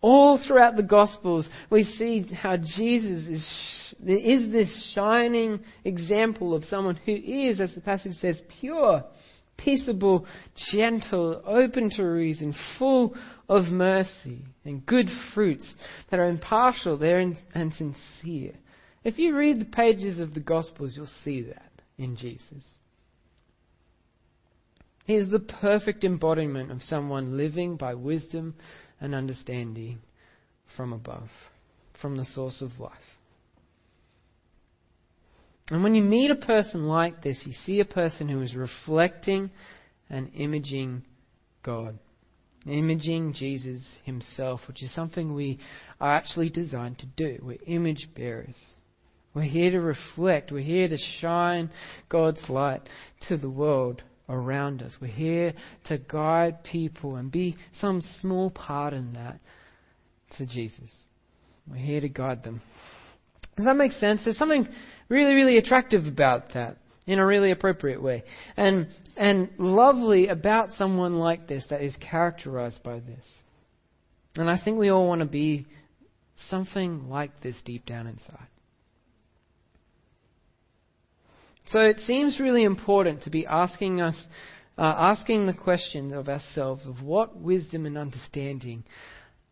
All 0.00 0.38
throughout 0.38 0.76
the 0.76 0.82
Gospels, 0.82 1.48
we 1.70 1.82
see 1.82 2.22
how 2.22 2.56
Jesus 2.56 3.26
is 3.26 3.78
is 4.06 4.52
this 4.52 4.92
shining 4.94 5.60
example 5.84 6.54
of 6.54 6.64
someone 6.64 6.96
who 6.96 7.12
is, 7.12 7.60
as 7.60 7.74
the 7.74 7.80
passage 7.80 8.14
says, 8.14 8.40
pure, 8.60 9.04
peaceable, 9.56 10.26
gentle, 10.70 11.42
open 11.44 11.90
to 11.90 12.04
reason, 12.04 12.54
full 12.78 13.16
of 13.48 13.64
mercy 13.66 14.44
and 14.64 14.84
good 14.86 15.08
fruits 15.34 15.74
that 16.10 16.20
are 16.20 16.28
impartial 16.28 16.96
there 16.96 17.18
and 17.18 17.74
sincere. 17.74 18.54
If 19.04 19.18
you 19.18 19.36
read 19.36 19.60
the 19.60 19.64
pages 19.64 20.18
of 20.18 20.34
the 20.34 20.40
Gospels, 20.40 20.94
you'll 20.94 21.06
see 21.24 21.42
that 21.42 21.72
in 21.96 22.16
Jesus. 22.16 22.64
He 25.04 25.14
is 25.14 25.30
the 25.30 25.40
perfect 25.40 26.04
embodiment 26.04 26.70
of 26.70 26.82
someone 26.82 27.38
living 27.38 27.76
by 27.76 27.94
wisdom 27.94 28.54
and 29.00 29.14
understanding 29.14 29.98
from 30.76 30.92
above, 30.92 31.28
from 32.00 32.16
the 32.16 32.24
source 32.24 32.60
of 32.60 32.78
life. 32.78 32.92
And 35.70 35.82
when 35.82 35.94
you 35.94 36.02
meet 36.02 36.30
a 36.30 36.36
person 36.36 36.88
like 36.88 37.22
this, 37.22 37.42
you 37.44 37.52
see 37.52 37.80
a 37.80 37.84
person 37.84 38.28
who 38.28 38.40
is 38.40 38.54
reflecting 38.54 39.50
and 40.08 40.30
imaging 40.34 41.02
God, 41.62 41.98
imaging 42.66 43.34
Jesus 43.34 43.98
himself, 44.04 44.62
which 44.66 44.82
is 44.82 44.94
something 44.94 45.34
we 45.34 45.58
are 46.00 46.14
actually 46.14 46.48
designed 46.48 46.98
to 47.00 47.06
do. 47.06 47.38
We're 47.42 47.58
image 47.66 48.08
bearers. 48.16 48.56
We're 49.34 49.42
here 49.42 49.70
to 49.70 49.80
reflect. 49.80 50.50
We're 50.50 50.60
here 50.60 50.88
to 50.88 50.98
shine 51.20 51.70
God's 52.08 52.48
light 52.48 52.88
to 53.28 53.36
the 53.36 53.50
world 53.50 54.02
around 54.28 54.82
us. 54.82 54.92
We're 55.00 55.08
here 55.08 55.54
to 55.86 55.98
guide 55.98 56.62
people 56.64 57.16
and 57.16 57.30
be 57.30 57.56
some 57.80 58.02
small 58.20 58.50
part 58.50 58.92
in 58.92 59.14
that 59.14 59.40
to 60.36 60.46
Jesus. 60.46 60.90
We're 61.68 61.76
here 61.76 62.00
to 62.00 62.08
guide 62.08 62.42
them. 62.42 62.60
Does 63.56 63.66
that 63.66 63.76
make 63.76 63.92
sense? 63.92 64.22
There's 64.24 64.38
something 64.38 64.68
really, 65.08 65.34
really 65.34 65.58
attractive 65.58 66.06
about 66.06 66.54
that 66.54 66.76
in 67.06 67.18
a 67.18 67.26
really 67.26 67.50
appropriate 67.50 68.02
way. 68.02 68.22
And, 68.56 68.88
and 69.16 69.50
lovely 69.58 70.28
about 70.28 70.72
someone 70.74 71.18
like 71.18 71.48
this 71.48 71.64
that 71.70 71.82
is 71.82 71.96
characterized 71.96 72.82
by 72.82 73.00
this. 73.00 73.24
And 74.36 74.48
I 74.48 74.60
think 74.62 74.78
we 74.78 74.90
all 74.90 75.08
want 75.08 75.20
to 75.20 75.26
be 75.26 75.66
something 76.48 77.08
like 77.08 77.40
this 77.40 77.56
deep 77.64 77.86
down 77.86 78.06
inside. 78.06 78.46
So 81.70 81.80
it 81.80 82.00
seems 82.00 82.40
really 82.40 82.64
important 82.64 83.22
to 83.22 83.30
be 83.30 83.44
asking 83.44 84.00
us, 84.00 84.16
uh, 84.78 84.82
asking 84.82 85.46
the 85.46 85.52
questions 85.52 86.14
of 86.14 86.28
ourselves 86.28 86.86
of 86.86 87.02
what 87.02 87.36
wisdom 87.36 87.84
and 87.84 87.98
understanding 87.98 88.84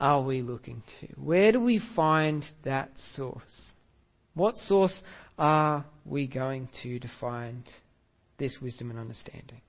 are 0.01 0.23
we 0.23 0.43
looking 0.43 0.83
to? 1.01 1.09
Where 1.17 1.53
do 1.53 1.61
we 1.61 1.81
find 1.95 2.45
that 2.65 2.91
source? 3.15 3.73
What 4.35 4.57
source 4.57 5.03
are 5.39 5.85
we 6.05 6.27
going 6.27 6.69
to 6.83 6.99
to 6.99 7.09
find 7.21 7.65
this 8.39 8.59
wisdom 8.61 8.91
and 8.91 8.99
understanding? 8.99 9.61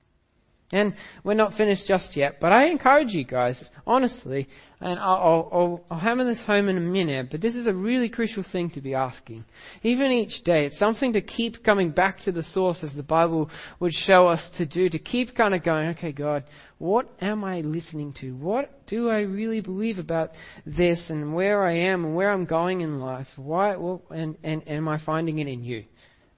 And 0.70 0.96
we're 1.24 1.34
not 1.34 1.54
finished 1.54 1.88
just 1.88 2.18
yet, 2.18 2.40
but 2.42 2.52
I 2.52 2.66
encourage 2.66 3.14
you 3.14 3.24
guys, 3.24 3.64
honestly, 3.86 4.50
and 4.82 5.00
I'll, 5.00 5.50
I'll, 5.54 5.86
I'll, 5.90 5.98
hammer 5.98 6.26
this 6.26 6.42
home 6.42 6.68
in 6.68 6.76
a 6.76 6.82
minute, 6.82 7.30
but 7.32 7.40
this 7.40 7.56
is 7.56 7.68
a 7.68 7.74
really 7.74 8.10
crucial 8.10 8.44
thing 8.52 8.70
to 8.72 8.82
be 8.82 8.94
asking. 8.94 9.46
Even 9.84 10.12
each 10.12 10.44
day, 10.44 10.66
it's 10.66 10.78
something 10.78 11.14
to 11.14 11.22
keep 11.22 11.64
coming 11.64 11.92
back 11.92 12.20
to 12.24 12.34
the 12.34 12.44
source 12.44 12.80
as 12.84 12.94
the 12.94 13.02
Bible 13.02 13.50
would 13.80 13.94
show 13.94 14.28
us 14.28 14.46
to 14.58 14.66
do, 14.66 14.90
to 14.90 15.00
keep 15.00 15.36
kind 15.36 15.56
of 15.56 15.64
going, 15.64 15.88
okay, 15.92 16.12
God, 16.12 16.44
what 16.80 17.08
am 17.22 17.46
I 17.46 17.62
listening 17.62 18.14
to? 18.20 18.36
What 18.36 18.86
do 18.88 19.10
I 19.10 19.22
really 19.22 19.62
believe 19.62 20.00
about 20.00 20.32
this 20.66 21.10
and 21.10 21.34
where 21.34 21.64
I 21.64 21.78
am 21.78 22.04
and 22.04 22.14
where 22.14 22.30
I'm 22.30 22.46
going 22.46 22.82
in 22.82 23.00
life? 23.00 23.28
Why, 23.38 23.78
well, 23.78 24.04
and, 24.10 24.38
and, 24.44 24.64
and 24.68 24.80
am 24.80 24.90
I 24.90 25.00
finding 25.06 25.40
it 25.40 25.48
in 25.48 25.64
you? 25.64 25.86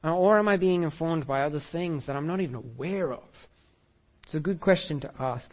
Uh, 0.03 0.15
or 0.15 0.37
am 0.37 0.47
I 0.47 0.57
being 0.57 0.83
informed 0.83 1.25
by 1.25 1.41
other 1.41 1.61
things 1.71 2.05
that 2.05 2.15
I'm 2.15 2.27
not 2.27 2.41
even 2.41 2.55
aware 2.55 3.11
of? 3.11 3.23
It's 4.29 4.35
a 4.35 4.39
good 4.39 4.61
question 4.61 4.99
to 4.99 5.11
ask. 5.19 5.49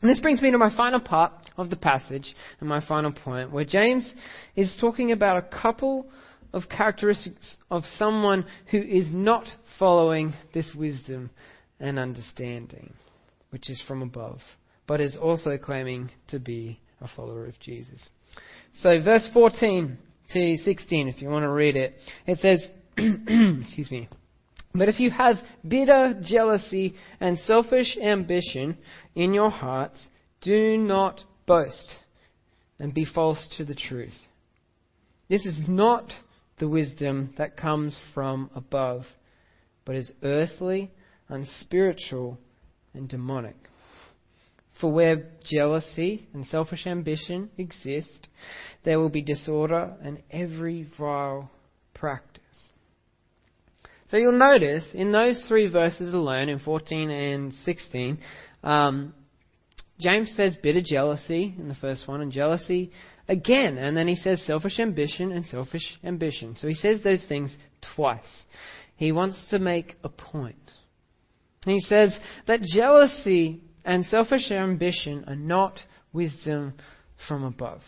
And 0.00 0.10
this 0.10 0.20
brings 0.20 0.40
me 0.40 0.50
to 0.52 0.56
my 0.56 0.74
final 0.74 1.00
part 1.00 1.32
of 1.58 1.68
the 1.68 1.76
passage 1.76 2.34
and 2.58 2.66
my 2.66 2.80
final 2.80 3.12
point, 3.12 3.52
where 3.52 3.66
James 3.66 4.14
is 4.56 4.74
talking 4.80 5.12
about 5.12 5.36
a 5.36 5.42
couple 5.42 6.06
of 6.54 6.62
characteristics 6.70 7.56
of 7.70 7.84
someone 7.84 8.46
who 8.70 8.78
is 8.78 9.12
not 9.12 9.48
following 9.78 10.32
this 10.54 10.74
wisdom 10.74 11.28
and 11.78 11.98
understanding, 11.98 12.94
which 13.50 13.68
is 13.68 13.82
from 13.86 14.00
above, 14.00 14.40
but 14.86 15.02
is 15.02 15.14
also 15.14 15.58
claiming 15.58 16.10
to 16.28 16.38
be 16.38 16.80
a 17.02 17.08
follower 17.14 17.44
of 17.44 17.60
Jesus. 17.60 18.08
So, 18.80 19.02
verse 19.02 19.28
14 19.34 19.98
to 20.32 20.56
16, 20.56 21.08
if 21.08 21.20
you 21.20 21.28
want 21.28 21.42
to 21.42 21.50
read 21.50 21.76
it, 21.76 21.96
it 22.26 22.38
says, 22.38 22.66
excuse 22.96 23.90
me. 23.90 24.08
But 24.74 24.88
if 24.88 25.00
you 25.00 25.10
have 25.10 25.36
bitter 25.66 26.20
jealousy 26.22 26.94
and 27.18 27.38
selfish 27.38 27.96
ambition 27.96 28.78
in 29.14 29.34
your 29.34 29.50
hearts, 29.50 30.06
do 30.40 30.76
not 30.76 31.20
boast 31.46 31.96
and 32.78 32.94
be 32.94 33.04
false 33.04 33.48
to 33.56 33.64
the 33.64 33.74
truth. 33.74 34.14
This 35.28 35.44
is 35.44 35.60
not 35.66 36.12
the 36.58 36.68
wisdom 36.68 37.34
that 37.36 37.56
comes 37.56 37.98
from 38.14 38.50
above, 38.54 39.02
but 39.84 39.96
is 39.96 40.12
earthly, 40.22 40.90
unspiritual, 41.28 42.38
and 42.94 43.08
demonic. 43.08 43.56
For 44.80 44.90
where 44.90 45.30
jealousy 45.44 46.28
and 46.32 46.46
selfish 46.46 46.86
ambition 46.86 47.50
exist, 47.58 48.28
there 48.84 48.98
will 48.98 49.10
be 49.10 49.22
disorder 49.22 49.94
and 50.02 50.22
every 50.30 50.86
vile 50.98 51.50
practice. 51.92 52.29
So 54.10 54.16
you'll 54.16 54.32
notice 54.32 54.84
in 54.92 55.12
those 55.12 55.44
three 55.46 55.68
verses 55.68 56.12
alone, 56.12 56.48
in 56.48 56.58
14 56.58 57.10
and 57.10 57.52
16, 57.52 58.18
um, 58.64 59.14
James 60.00 60.34
says 60.34 60.56
bitter 60.60 60.82
jealousy 60.84 61.54
in 61.56 61.68
the 61.68 61.76
first 61.76 62.08
one, 62.08 62.20
and 62.20 62.32
jealousy 62.32 62.90
again, 63.28 63.78
and 63.78 63.96
then 63.96 64.08
he 64.08 64.16
says 64.16 64.42
selfish 64.42 64.80
ambition 64.80 65.30
and 65.30 65.46
selfish 65.46 65.98
ambition. 66.02 66.56
So 66.56 66.66
he 66.66 66.74
says 66.74 67.02
those 67.02 67.24
things 67.28 67.56
twice. 67.94 68.44
He 68.96 69.12
wants 69.12 69.46
to 69.50 69.58
make 69.58 69.96
a 70.02 70.08
point. 70.08 70.70
He 71.64 71.80
says 71.80 72.18
that 72.46 72.62
jealousy 72.62 73.62
and 73.84 74.04
selfish 74.04 74.50
ambition 74.50 75.24
are 75.28 75.36
not 75.36 75.78
wisdom 76.12 76.74
from 77.28 77.44
above. 77.44 77.82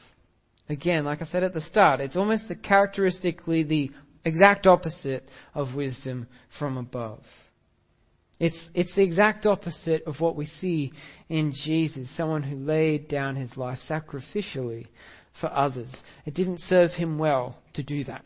Again, 0.69 1.05
like 1.05 1.21
I 1.21 1.25
said 1.25 1.43
at 1.43 1.53
the 1.53 1.61
start, 1.61 2.01
it's 2.01 2.17
almost 2.17 2.49
the 2.49 2.55
characteristically 2.55 3.65
the 3.65 3.91
exact 4.25 4.67
opposite 4.67 5.29
of 5.55 5.75
wisdom 5.75 6.27
from 6.59 6.77
above. 6.77 7.23
It's, 8.39 8.61
it's 8.75 8.95
the 8.97 9.03
exact 9.03 9.47
opposite 9.47 10.03
of 10.05 10.19
what 10.19 10.35
we 10.35 10.47
see 10.47 10.93
in 11.29 11.53
Jesus, 11.53 12.09
someone 12.17 12.43
who 12.43 12.57
laid 12.57 13.07
down 13.09 13.37
his 13.37 13.57
life 13.57 13.79
sacrificially 13.89 14.87
for 15.41 15.47
others. 15.53 15.95
It 16.27 16.35
didn't 16.35 16.59
serve 16.59 16.91
him 16.91 17.19
well 17.19 17.57
to 17.75 17.83
do 17.83 18.03
that. 18.05 18.25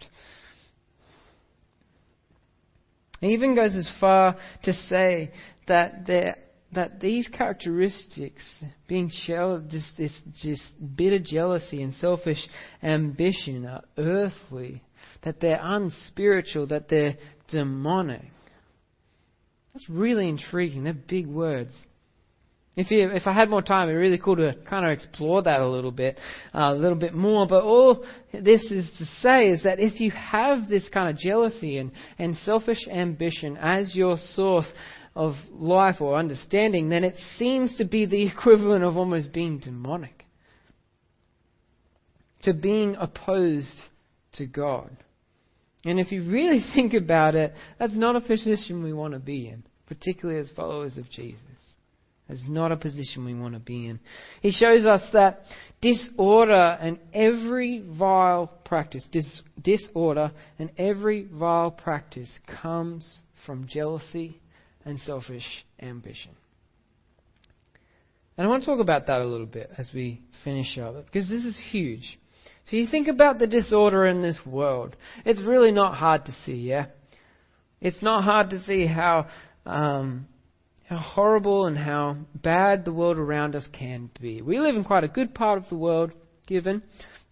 He 3.21 3.29
even 3.29 3.55
goes 3.55 3.75
as 3.77 3.91
far 4.01 4.37
to 4.65 4.73
say 4.73 5.33
that 5.69 6.07
there, 6.07 6.37
that 6.73 7.01
these 7.01 7.29
characteristics, 7.29 8.45
being 8.89 9.09
this, 9.09 9.91
this 9.97 10.23
just 10.43 10.75
bitter 10.97 11.19
jealousy 11.19 11.83
and 11.83 11.95
selfish 11.95 12.43
ambition, 12.83 13.67
are 13.67 13.83
earthly 13.97 14.83
that 15.27 15.41
they're 15.41 15.59
unspiritual, 15.61 16.69
that 16.69 16.89
they're 16.89 17.17
demonic. 17.49 18.23
That's 19.75 19.91
really 19.91 20.29
intriguing. 20.29 20.85
They're 20.85 20.95
big 20.95 21.27
words. 21.27 21.73
If, 22.77 22.93
you, 22.93 23.11
if 23.11 23.27
I 23.27 23.33
had 23.33 23.51
more 23.51 23.61
time, 23.61 23.89
it'd 23.89 23.95
be 23.95 24.03
really 24.03 24.19
cool 24.19 24.37
to 24.37 24.55
kind 24.71 24.87
of 24.87 24.93
explore 24.93 25.43
that 25.43 25.59
a 25.59 25.69
little 25.69 25.91
bit, 25.91 26.21
uh, 26.55 26.71
a 26.73 26.75
little 26.75 26.97
bit 26.97 27.12
more. 27.12 27.45
But 27.45 27.65
all 27.65 28.07
this 28.33 28.71
is 28.71 28.89
to 28.99 29.05
say 29.21 29.51
is 29.51 29.65
that 29.65 29.81
if 29.81 29.99
you 29.99 30.12
have 30.12 30.69
this 30.69 30.89
kind 30.91 31.11
of 31.11 31.19
jealousy 31.19 31.79
and, 31.79 31.91
and 32.21 32.37
selfish 32.37 32.87
ambition 32.89 33.57
as 33.57 33.97
your 33.97 34.19
source 34.35 34.73
of 35.17 35.35
life 35.51 36.01
or 36.01 36.17
understanding, 36.17 36.89
then 36.89 37.03
it 37.03 37.17
seems 37.37 37.77
to 37.79 37.85
be 37.85 38.07
the 38.07 38.25
equivalent 38.33 38.85
of 38.85 38.97
almost 38.97 39.33
being 39.33 39.59
demonic. 39.59 40.25
To 42.45 42.55
being 42.55 42.95
opposed 42.95 43.75
to 44.35 44.47
God. 44.47 44.97
And 45.85 46.01
if 46.01 46.11
you 46.12 46.29
really 46.29 46.61
think 46.75 46.95
about 46.95 47.35
it, 47.35 47.53
that's 47.79 47.95
not 47.95 48.17
a 48.17 48.21
position 48.21 48.83
we 48.83 48.93
want 48.93 49.15
to 49.15 49.21
be 49.21 49.49
in, 49.49 49.62
particularly 49.87 50.41
as 50.41 50.51
followers 50.55 50.97
of 50.97 51.11
Jesus. 51.11 51.41
That's 52.29 52.45
not 52.49 52.73
a 52.73 52.77
position 52.77 53.25
we 53.25 53.35
want 53.35 53.55
to 53.55 53.61
be 53.61 53.87
in. 53.87 54.01
He 54.43 54.51
shows 54.51 54.85
us 54.85 55.03
that 55.12 55.43
disorder 55.81 56.77
and 56.81 56.99
every 57.15 57.85
vile 57.87 58.49
practice, 58.65 59.07
dis- 59.12 59.43
disorder 59.62 60.33
and 60.59 60.71
every 60.77 61.29
vile 61.33 61.71
practice 61.71 62.29
comes 62.61 63.21
from 63.45 63.69
jealousy 63.69 64.41
and 64.85 64.99
selfish 64.99 65.65
ambition. 65.81 66.33
And 68.37 68.47
I 68.47 68.51
want 68.51 68.65
to 68.65 68.67
talk 68.67 68.81
about 68.81 69.07
that 69.07 69.21
a 69.21 69.25
little 69.25 69.47
bit 69.47 69.71
as 69.79 69.91
we 69.95 70.21
finish 70.45 70.77
up, 70.79 71.07
because 71.07 71.29
this 71.29 71.45
is 71.45 71.59
huge. 71.71 72.19
So 72.66 72.76
you 72.76 72.87
think 72.88 73.07
about 73.07 73.38
the 73.38 73.46
disorder 73.46 74.07
in 74.07 74.22
this 74.22 74.40
world. 74.44 74.96
It's 75.24 75.40
really 75.40 75.70
not 75.70 75.94
hard 75.94 76.24
to 76.26 76.33
see, 76.44 76.55
yeah? 76.55 76.87
It's 77.81 78.02
not 78.02 78.24
hard 78.24 78.50
to 78.50 78.62
see 78.62 78.87
how, 78.87 79.29
um, 79.64 80.26
how 80.88 80.96
horrible 80.98 81.66
and 81.66 81.79
how 81.79 82.16
bad 82.35 82.85
the 82.85 82.92
world 82.92 83.18
around 83.18 83.55
us 83.55 83.64
can 83.72 84.11
be. 84.20 84.42
We 84.42 84.59
live 84.59 84.74
in 84.74 84.83
quite 84.83 85.05
a 85.05 85.09
good 85.09 85.33
part 85.33 85.59
of 85.59 85.68
the 85.68 85.76
world, 85.76 86.11
given, 86.48 86.83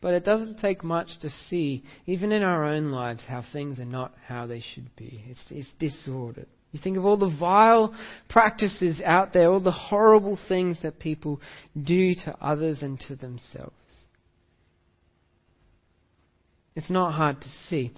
but 0.01 0.15
it 0.15 0.25
doesn't 0.25 0.61
take 0.61 0.85
much 0.85 1.19
to 1.23 1.31
see, 1.31 1.83
even 2.07 2.31
in 2.31 2.43
our 2.43 2.65
own 2.65 2.93
lives, 2.93 3.25
how 3.27 3.43
things 3.53 3.81
are 3.81 3.85
not 3.85 4.15
how 4.29 4.47
they 4.47 4.61
should 4.61 4.95
be. 4.95 5.25
It's, 5.29 5.45
it's 5.51 5.71
disordered. 5.81 6.47
You 6.71 6.81
think 6.81 6.97
of 6.97 7.05
all 7.05 7.17
the 7.17 7.35
vile 7.39 7.95
practices 8.29 9.01
out 9.05 9.33
there, 9.33 9.51
all 9.51 9.61
the 9.61 9.73
horrible 9.73 10.39
things 10.49 10.83
that 10.83 10.99
people 10.99 11.41
do 11.81 12.15
to 12.27 12.37
others 12.41 12.83
and 12.83 13.01
to 13.09 13.17
themselves. 13.17 13.75
It's 16.77 16.91
not 16.91 17.15
hard 17.15 17.41
to 17.41 17.49
see. 17.69 17.93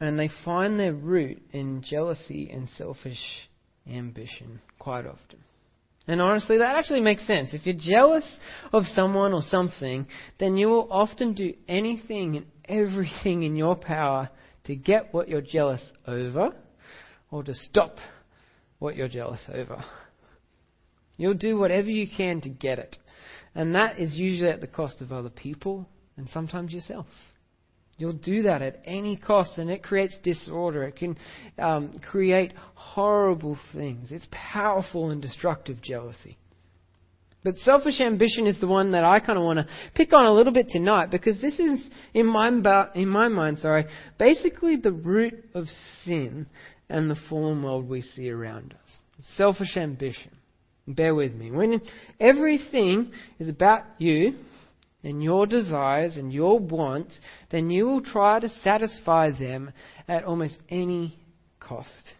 And 0.00 0.18
they 0.18 0.30
find 0.44 0.78
their 0.80 0.94
root 0.94 1.42
in 1.52 1.82
jealousy 1.82 2.50
and 2.50 2.68
selfish 2.68 3.48
ambition 3.86 4.60
quite 4.78 5.06
often. 5.06 5.38
And 6.06 6.20
honestly, 6.20 6.58
that 6.58 6.76
actually 6.76 7.02
makes 7.02 7.26
sense. 7.26 7.52
If 7.52 7.66
you're 7.66 7.76
jealous 7.78 8.24
of 8.72 8.84
someone 8.84 9.32
or 9.32 9.42
something, 9.42 10.06
then 10.38 10.56
you 10.56 10.68
will 10.68 10.88
often 10.90 11.34
do 11.34 11.54
anything 11.68 12.36
and 12.36 12.46
everything 12.64 13.42
in 13.42 13.56
your 13.56 13.76
power 13.76 14.30
to 14.64 14.74
get 14.74 15.12
what 15.12 15.28
you're 15.28 15.40
jealous 15.40 15.82
over 16.06 16.52
or 17.30 17.42
to 17.44 17.54
stop 17.54 17.96
what 18.78 18.96
you're 18.96 19.08
jealous 19.08 19.40
over. 19.52 19.84
You'll 21.16 21.34
do 21.34 21.58
whatever 21.58 21.90
you 21.90 22.08
can 22.08 22.40
to 22.40 22.48
get 22.48 22.78
it. 22.78 22.96
And 23.54 23.74
that 23.74 23.98
is 23.98 24.14
usually 24.14 24.50
at 24.50 24.60
the 24.60 24.66
cost 24.66 25.00
of 25.00 25.12
other 25.12 25.30
people 25.30 25.88
and 26.16 26.28
sometimes 26.30 26.72
yourself. 26.72 27.06
You'll 28.00 28.12
do 28.14 28.42
that 28.42 28.62
at 28.62 28.80
any 28.86 29.16
cost, 29.16 29.58
and 29.58 29.68
it 29.68 29.82
creates 29.82 30.18
disorder. 30.22 30.84
It 30.84 30.96
can 30.96 31.18
um, 31.58 32.00
create 32.10 32.54
horrible 32.74 33.58
things. 33.74 34.10
It's 34.10 34.26
powerful 34.30 35.10
and 35.10 35.20
destructive 35.20 35.82
jealousy. 35.82 36.38
But 37.44 37.56
selfish 37.58 38.00
ambition 38.00 38.46
is 38.46 38.58
the 38.58 38.66
one 38.66 38.92
that 38.92 39.04
I 39.04 39.20
kind 39.20 39.38
of 39.38 39.44
want 39.44 39.58
to 39.58 39.68
pick 39.94 40.14
on 40.14 40.24
a 40.24 40.32
little 40.32 40.52
bit 40.52 40.68
tonight 40.70 41.10
because 41.10 41.40
this 41.42 41.58
is, 41.58 41.86
in 42.14 42.26
my, 42.26 42.48
in 42.94 43.08
my 43.08 43.28
mind, 43.28 43.58
sorry, 43.58 43.86
basically 44.18 44.76
the 44.76 44.92
root 44.92 45.34
of 45.54 45.66
sin 46.04 46.46
and 46.88 47.10
the 47.10 47.16
fallen 47.28 47.62
world 47.62 47.88
we 47.88 48.02
see 48.02 48.30
around 48.30 48.74
us. 48.74 49.24
Selfish 49.36 49.76
ambition. 49.76 50.32
Bear 50.86 51.14
with 51.14 51.34
me. 51.34 51.50
When 51.50 51.80
everything 52.18 53.12
is 53.38 53.48
about 53.48 53.84
you 53.98 54.34
and 55.02 55.22
your 55.22 55.46
desires 55.46 56.16
and 56.16 56.32
your 56.32 56.58
wants, 56.58 57.18
then 57.50 57.70
you 57.70 57.86
will 57.86 58.02
try 58.02 58.40
to 58.40 58.48
satisfy 58.48 59.30
them 59.30 59.72
at 60.08 60.24
almost 60.24 60.58
any 60.68 61.18
cost. 61.58 62.14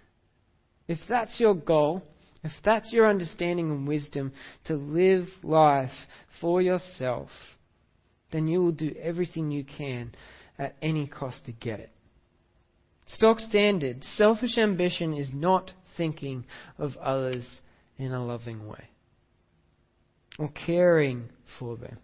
If 0.88 0.98
that's 1.08 1.38
your 1.40 1.54
goal, 1.54 2.02
if 2.42 2.52
that's 2.64 2.92
your 2.92 3.08
understanding 3.08 3.70
and 3.70 3.86
wisdom 3.86 4.32
to 4.64 4.74
live 4.74 5.26
life 5.42 5.90
for 6.40 6.62
yourself, 6.62 7.28
then 8.32 8.48
you 8.48 8.62
will 8.62 8.72
do 8.72 8.94
everything 9.00 9.50
you 9.50 9.64
can 9.64 10.14
at 10.58 10.76
any 10.80 11.06
cost 11.06 11.46
to 11.46 11.52
get 11.52 11.80
it. 11.80 11.90
Stock 13.06 13.40
standard, 13.40 14.04
selfish 14.04 14.56
ambition 14.56 15.14
is 15.14 15.30
not 15.34 15.72
thinking 15.96 16.44
of 16.78 16.96
others 16.96 17.44
in 18.00 18.12
a 18.12 18.24
loving 18.24 18.66
way 18.66 18.88
or 20.38 20.48
caring 20.48 21.28
for 21.58 21.76
them, 21.76 21.98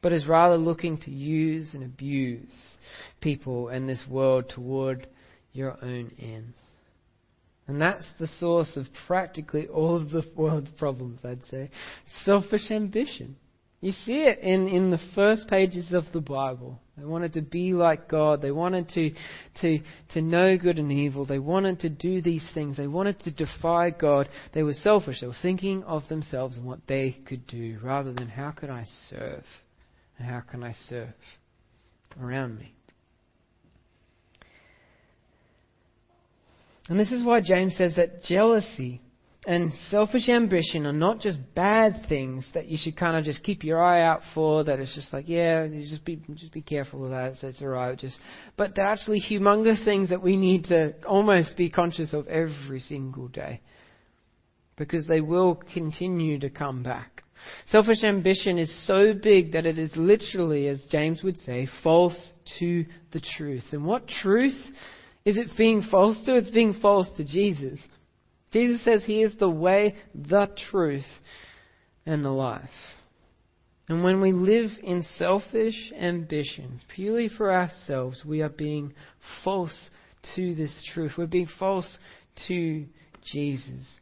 but 0.00 0.12
is 0.12 0.26
rather 0.26 0.56
looking 0.56 0.98
to 0.98 1.10
use 1.10 1.74
and 1.74 1.82
abuse 1.82 2.76
people 3.20 3.68
and 3.68 3.88
this 3.88 4.02
world 4.08 4.48
toward 4.48 5.06
your 5.52 5.76
own 5.82 6.12
ends. 6.18 6.56
And 7.66 7.80
that's 7.80 8.06
the 8.18 8.28
source 8.38 8.76
of 8.76 8.86
practically 9.06 9.66
all 9.66 9.96
of 9.96 10.10
the 10.10 10.24
world's 10.34 10.70
problems, 10.70 11.20
I'd 11.24 11.44
say. 11.50 11.70
Selfish 12.24 12.70
ambition. 12.70 13.36
You 13.80 13.92
see 13.92 14.24
it 14.24 14.40
in, 14.40 14.66
in 14.66 14.90
the 14.90 14.98
first 15.14 15.46
pages 15.48 15.92
of 15.92 16.04
the 16.12 16.20
Bible. 16.20 16.80
They 16.96 17.04
wanted 17.04 17.34
to 17.34 17.42
be 17.42 17.72
like 17.72 18.08
God. 18.08 18.42
They 18.42 18.50
wanted 18.50 18.88
to, 18.90 19.12
to, 19.60 19.78
to 20.10 20.20
know 20.20 20.58
good 20.58 20.80
and 20.80 20.90
evil. 20.90 21.24
They 21.24 21.38
wanted 21.38 21.80
to 21.80 21.88
do 21.88 22.20
these 22.20 22.44
things. 22.54 22.76
They 22.76 22.88
wanted 22.88 23.20
to 23.20 23.30
defy 23.30 23.90
God. 23.90 24.28
They 24.52 24.64
were 24.64 24.74
selfish. 24.74 25.20
They 25.20 25.28
were 25.28 25.34
thinking 25.40 25.84
of 25.84 26.08
themselves 26.08 26.56
and 26.56 26.66
what 26.66 26.80
they 26.88 27.12
could 27.24 27.46
do 27.46 27.78
rather 27.80 28.12
than 28.12 28.28
how 28.28 28.50
can 28.50 28.68
I 28.68 28.84
serve? 29.08 29.44
And 30.18 30.28
how 30.28 30.40
can 30.40 30.64
I 30.64 30.72
serve 30.88 31.14
around 32.20 32.58
me? 32.58 32.74
And 36.88 36.98
this 36.98 37.12
is 37.12 37.24
why 37.24 37.42
James 37.42 37.76
says 37.76 37.94
that 37.94 38.24
jealousy 38.24 39.02
and 39.46 39.72
selfish 39.88 40.28
ambition 40.28 40.84
are 40.84 40.92
not 40.92 41.20
just 41.20 41.38
bad 41.54 42.04
things 42.08 42.44
that 42.54 42.66
you 42.66 42.76
should 42.76 42.96
kind 42.96 43.16
of 43.16 43.24
just 43.24 43.42
keep 43.42 43.62
your 43.64 43.82
eye 43.82 44.02
out 44.02 44.20
for. 44.34 44.64
That 44.64 44.80
it's 44.80 44.94
just 44.94 45.12
like, 45.12 45.28
yeah, 45.28 45.66
just 45.68 46.04
be 46.04 46.20
just 46.34 46.52
be 46.52 46.60
careful 46.60 47.04
of 47.04 47.10
that. 47.12 47.32
It's, 47.32 47.44
it's 47.44 47.62
alright. 47.62 47.98
Just, 47.98 48.18
but 48.56 48.74
they're 48.74 48.84
actually 48.84 49.20
humongous 49.20 49.82
things 49.84 50.10
that 50.10 50.22
we 50.22 50.36
need 50.36 50.64
to 50.64 50.94
almost 51.06 51.56
be 51.56 51.70
conscious 51.70 52.12
of 52.12 52.26
every 52.26 52.80
single 52.80 53.28
day, 53.28 53.60
because 54.76 55.06
they 55.06 55.20
will 55.20 55.54
continue 55.72 56.38
to 56.40 56.50
come 56.50 56.82
back. 56.82 57.22
Selfish 57.68 58.02
ambition 58.02 58.58
is 58.58 58.86
so 58.86 59.14
big 59.14 59.52
that 59.52 59.64
it 59.64 59.78
is 59.78 59.92
literally, 59.96 60.66
as 60.66 60.82
James 60.90 61.22
would 61.22 61.36
say, 61.36 61.68
false 61.82 62.32
to 62.58 62.84
the 63.12 63.20
truth. 63.20 63.64
And 63.70 63.84
what 63.84 64.08
truth? 64.08 64.60
Is 65.24 65.38
it 65.38 65.48
being 65.56 65.82
false 65.82 66.20
to? 66.24 66.36
It's 66.36 66.50
being 66.50 66.74
false 66.82 67.08
to 67.16 67.24
Jesus. 67.24 67.78
Jesus 68.52 68.82
says 68.84 69.04
He 69.04 69.22
is 69.22 69.34
the 69.36 69.50
way, 69.50 69.96
the 70.14 70.48
truth, 70.70 71.06
and 72.06 72.24
the 72.24 72.30
life. 72.30 72.68
And 73.88 74.04
when 74.04 74.20
we 74.20 74.32
live 74.32 74.70
in 74.82 75.02
selfish 75.02 75.92
ambition, 75.98 76.80
purely 76.94 77.28
for 77.28 77.52
ourselves, 77.52 78.22
we 78.24 78.42
are 78.42 78.50
being 78.50 78.92
false 79.44 79.90
to 80.34 80.54
this 80.54 80.86
truth. 80.92 81.12
We're 81.16 81.26
being 81.26 81.48
false 81.58 81.98
to 82.48 82.86
Jesus. 83.24 84.00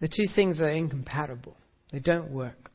The 0.00 0.08
two 0.08 0.32
things 0.34 0.60
are 0.60 0.68
incompatible, 0.68 1.56
they 1.92 1.98
don't 1.98 2.30
work. 2.30 2.70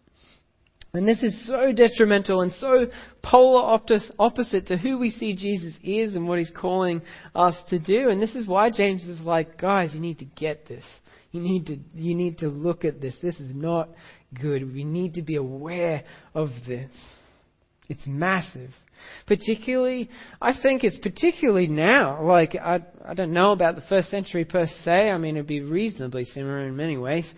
And 0.96 1.08
this 1.08 1.24
is 1.24 1.48
so 1.48 1.72
detrimental 1.72 2.42
and 2.42 2.52
so 2.52 2.86
polar 3.24 3.80
opposite 4.20 4.68
to 4.68 4.78
who 4.78 5.00
we 5.00 5.10
see 5.10 5.36
Jesus 5.36 5.74
is 5.84 6.14
and 6.14 6.28
what 6.28 6.38
he's 6.38 6.52
calling 6.56 7.02
us 7.34 7.56
to 7.70 7.80
do. 7.80 8.10
And 8.10 8.22
this 8.22 8.36
is 8.36 8.48
why 8.48 8.70
James 8.70 9.04
is 9.06 9.20
like, 9.22 9.60
guys, 9.60 9.96
you 9.96 10.00
need 10.00 10.20
to 10.20 10.26
get 10.26 10.68
this. 10.68 10.84
You 11.32 11.42
need 11.42 11.66
to, 11.66 11.80
you 11.96 12.14
need 12.14 12.38
to 12.40 12.48
look 12.48 12.86
at 12.86 13.02
this. 13.02 13.16
This 13.24 13.40
is 13.40 13.56
not 13.56 13.90
good. 14.40 14.72
We 14.72 14.84
need 14.84 15.16
to 15.16 15.24
be 15.24 15.36
aware 15.36 16.04
of 16.36 16.50
this. 16.68 16.92
It's 17.90 18.06
massive. 18.06 18.70
Particularly, 19.26 20.12
I 20.40 20.54
think 20.62 20.84
it's 20.84 21.00
particularly 21.00 21.68
now. 21.68 22.24
Like, 22.24 22.56
I, 22.56 22.82
I 23.04 23.16
don't 23.16 23.34
know 23.34 23.52
about 23.52 23.76
the 23.76 23.82
first 23.90 24.10
century 24.10 24.46
per 24.46 24.68
se. 24.84 25.10
I 25.10 25.18
mean, 25.18 25.38
it'd 25.38 25.48
be 25.48 25.62
reasonably 25.62 26.26
similar 26.26 26.68
in 26.68 26.76
many 26.76 26.98
ways. 26.98 27.32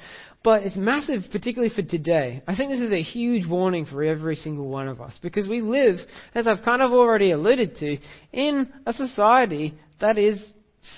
But 0.46 0.62
it's 0.62 0.76
massive, 0.76 1.24
particularly 1.32 1.74
for 1.74 1.82
today. 1.82 2.44
I 2.48 2.56
think 2.56 2.70
this 2.70 2.80
is 2.80 2.92
a 2.92 3.02
huge 3.02 3.48
warning 3.48 3.84
for 3.84 4.04
every 4.04 4.36
single 4.36 4.70
one 4.70 4.88
of 4.88 5.02
us 5.02 5.18
because 5.20 5.48
we 5.48 5.60
live, 5.60 5.98
as 6.36 6.46
I've 6.46 6.64
kind 6.64 6.84
of 6.84 6.92
already 6.92 7.32
alluded 7.32 7.76
to, 7.78 7.98
in 8.32 8.72
a 8.86 8.94
society 8.94 9.74
that 10.00 10.20
is 10.20 10.40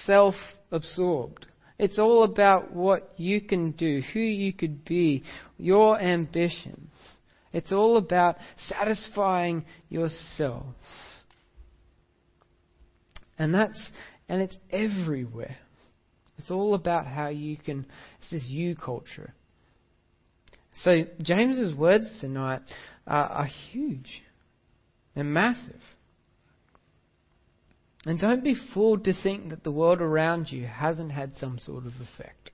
self 0.06 0.36
absorbed. 0.70 1.48
It's 1.80 1.98
all 1.98 2.24
about 2.24 2.74
what 2.74 3.14
you 3.16 3.40
can 3.40 3.72
do, 3.72 4.02
who 4.12 4.20
you 4.20 4.52
could 4.52 4.84
be, 4.84 5.24
your 5.58 5.98
ambitions. 5.98 6.92
It's 7.54 7.72
all 7.72 7.96
about 7.96 8.36
satisfying 8.68 9.64
yourselves. 9.88 10.76
And 13.40 13.54
that's 13.54 13.92
and 14.28 14.42
it's 14.42 14.58
everywhere. 14.72 15.56
It's 16.38 16.52
all 16.52 16.76
about 16.76 17.08
how 17.08 17.30
you 17.30 17.58
can, 17.58 17.86
it's 18.20 18.30
this 18.32 18.46
you 18.48 18.76
culture. 18.76 19.34
So 20.84 21.04
James's 21.22 21.76
words 21.76 22.06
tonight 22.22 22.62
are, 23.08 23.26
are 23.26 23.50
huge 23.72 24.22
and 25.16 25.34
massive. 25.34 25.82
And 28.06 28.20
don't 28.20 28.44
be 28.44 28.56
fooled 28.74 29.04
to 29.06 29.14
think 29.14 29.50
that 29.50 29.64
the 29.64 29.72
world 29.72 30.00
around 30.00 30.52
you 30.52 30.66
hasn't 30.66 31.12
had 31.12 31.36
some 31.38 31.60
sort 31.60 31.86
of 31.86 31.94
effect 31.96 32.52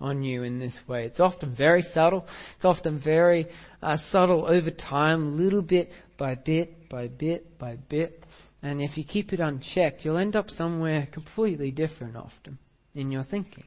on 0.00 0.22
you 0.22 0.42
in 0.42 0.58
this 0.58 0.76
way. 0.86 1.04
It's 1.06 1.20
often 1.20 1.54
very 1.56 1.82
subtle. 1.82 2.26
It's 2.56 2.64
often 2.64 3.00
very 3.02 3.46
uh, 3.82 3.96
subtle 4.10 4.44
over 4.44 4.70
time, 4.70 5.38
little 5.38 5.62
bit 5.62 5.90
by 6.18 6.34
bit 6.34 6.88
by 6.90 7.08
bit 7.08 7.58
by 7.58 7.76
bit. 7.76 8.24
And 8.62 8.82
if 8.82 8.98
you 8.98 9.04
keep 9.04 9.32
it 9.32 9.40
unchecked, 9.40 10.04
you'll 10.04 10.18
end 10.18 10.36
up 10.36 10.50
somewhere 10.50 11.08
completely 11.12 11.70
different 11.70 12.16
often 12.16 12.58
in 12.96 13.10
your 13.10 13.22
thinking. 13.22 13.64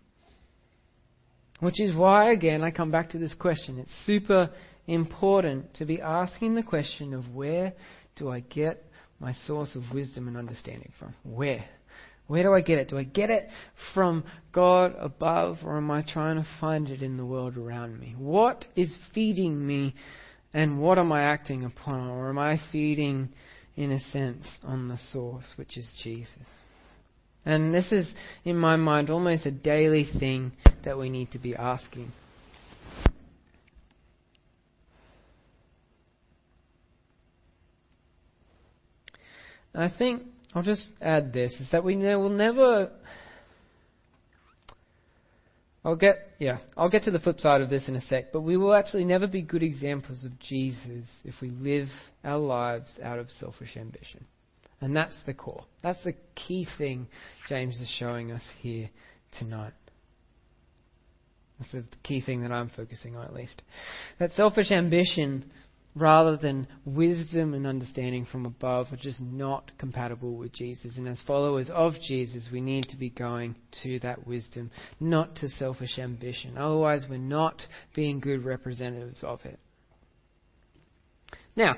Which 1.60 1.80
is 1.80 1.96
why, 1.96 2.32
again, 2.32 2.64
I 2.64 2.72
come 2.72 2.92
back 2.92 3.10
to 3.12 3.18
this 3.18 3.34
question. 3.34 3.80
It's 3.80 4.06
super 4.06 4.50
important 4.88 5.74
to 5.76 5.86
be 5.86 6.02
asking 6.02 6.56
the 6.56 6.64
question 6.64 7.14
of 7.14 7.36
where 7.36 7.74
do 8.16 8.30
I 8.30 8.40
get 8.40 8.84
my 9.20 9.34
source 9.34 9.76
of 9.76 9.84
wisdom 9.94 10.28
and 10.28 10.38
understanding 10.38 10.92
from? 10.98 11.14
Where? 11.24 11.66
Where 12.28 12.44
do 12.44 12.54
I 12.54 12.62
get 12.62 12.78
it? 12.78 12.90
Do 12.90 12.98
I 12.98 13.04
get 13.04 13.30
it 13.30 13.50
from 13.94 14.24
God 14.52 14.96
above, 14.98 15.58
or 15.66 15.78
am 15.78 15.92
I 15.92 16.04
trying 16.04 16.38
to 16.38 16.48
find 16.62 16.90
it 16.90 17.02
in 17.02 17.18
the 17.18 17.26
world 17.26 17.58
around 17.58 18.00
me? 18.00 18.16
What 18.18 18.66
is 18.76 18.96
feeding 19.14 19.66
me, 19.66 19.96
and 20.54 20.80
what 20.80 20.98
am 20.98 21.12
I 21.12 21.24
acting 21.24 21.66
upon? 21.66 22.08
Or 22.08 22.30
am 22.30 22.38
I 22.38 22.60
feeding, 22.72 23.30
in 23.76 23.92
a 23.92 24.00
sense, 24.00 24.46
on 24.64 24.88
the 24.88 25.00
source, 25.12 25.54
which 25.56 25.76
is 25.78 25.92
Jesus? 26.04 26.48
And 27.46 27.74
this 27.74 27.92
is, 27.92 28.14
in 28.44 28.58
my 28.58 28.76
mind, 28.76 29.10
almost 29.10 29.46
a 29.46 29.52
daily 29.52 30.06
thing 30.20 30.52
that 30.84 30.98
we 30.98 31.10
need 31.10 31.32
to 31.32 31.40
be 31.40 31.56
asking. 31.56 32.12
And 39.74 39.84
I 39.84 39.98
think 39.98 40.24
I'll 40.54 40.64
just 40.64 40.92
add 41.02 41.32
this 41.32 41.54
is 41.54 41.70
that 41.72 41.84
we 41.84 41.96
will 41.96 42.30
never 42.30 42.92
I'll 45.86 45.96
get 45.96 46.16
yeah, 46.40 46.58
I'll 46.76 46.90
get 46.90 47.04
to 47.04 47.12
the 47.12 47.20
flip 47.20 47.40
side 47.40 47.62
of 47.62 47.70
this 47.70 47.88
in 47.88 47.96
a 47.96 48.02
sec, 48.02 48.32
but 48.34 48.42
we 48.42 48.58
will 48.58 48.74
actually 48.74 49.06
never 49.06 49.28
be 49.28 49.42
good 49.42 49.64
examples 49.64 50.26
of 50.26 50.38
Jesus 50.40 51.06
if 51.24 51.36
we 51.42 51.50
live 51.50 51.88
our 52.24 52.38
lives 52.38 52.92
out 53.02 53.20
of 53.20 53.30
selfish 53.30 53.78
ambition. 53.78 54.26
And 54.82 54.96
that's 54.96 55.16
the 55.26 55.34
core. 55.34 55.66
That's 55.84 56.04
the 56.04 56.14
key 56.36 56.68
thing 56.78 57.08
James 57.48 57.80
is 57.80 57.90
showing 58.00 58.32
us 58.32 58.44
here 58.62 58.90
tonight. 59.38 59.74
That's 61.60 61.72
the 61.74 61.84
key 62.04 62.22
thing 62.22 62.42
that 62.44 62.52
I'm 62.52 62.70
focusing 62.70 63.18
on, 63.18 63.26
at 63.26 63.34
least. 63.34 63.62
That 64.20 64.32
selfish 64.32 64.72
ambition 64.72 65.52
rather 65.96 66.38
than 66.38 66.68
wisdom 66.86 67.54
and 67.54 67.66
understanding 67.66 68.26
from 68.26 68.46
above, 68.46 68.88
are 68.92 68.98
just 68.98 69.20
not 69.22 69.72
compatible 69.78 70.36
with 70.36 70.54
Jesus. 70.54 70.98
And 70.98 71.08
as 71.08 71.22
followers 71.26 71.70
of 71.70 71.94
Jesus, 72.08 72.48
we 72.52 72.62
need 72.62 72.86
to 72.90 72.98
be 72.98 73.10
going 73.10 73.56
to 73.84 74.00
that 74.00 74.26
wisdom, 74.26 74.72
not 75.00 75.36
to 75.38 75.50
selfish 75.50 75.98
ambition. 75.98 76.58
Otherwise, 76.58 77.06
we're 77.10 77.18
not 77.18 77.62
being 77.96 78.20
good 78.20 78.46
representatives 78.46 79.24
of 79.24 79.40
it. 79.46 79.60
Now, 81.56 81.76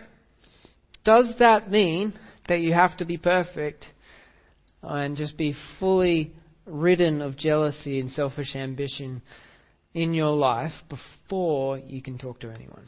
does 1.04 1.34
that 1.40 1.72
mean 1.72 2.14
that 2.48 2.60
you 2.60 2.74
have 2.74 2.98
to 2.98 3.06
be 3.06 3.18
perfect 3.18 3.86
and 4.82 5.16
just 5.16 5.38
be 5.38 5.56
fully 5.80 6.34
ridden 6.66 7.22
of 7.22 7.38
jealousy 7.38 8.00
and 8.00 8.10
selfish 8.10 8.56
ambition 8.56 9.22
in 9.94 10.14
your 10.14 10.32
life 10.32 10.74
before 10.90 11.78
you 11.78 12.02
can 12.02 12.18
talk 12.18 12.40
to 12.40 12.50
anyone? 12.50 12.88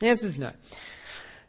The 0.00 0.08
answer 0.08 0.26
is 0.26 0.38
no. 0.38 0.52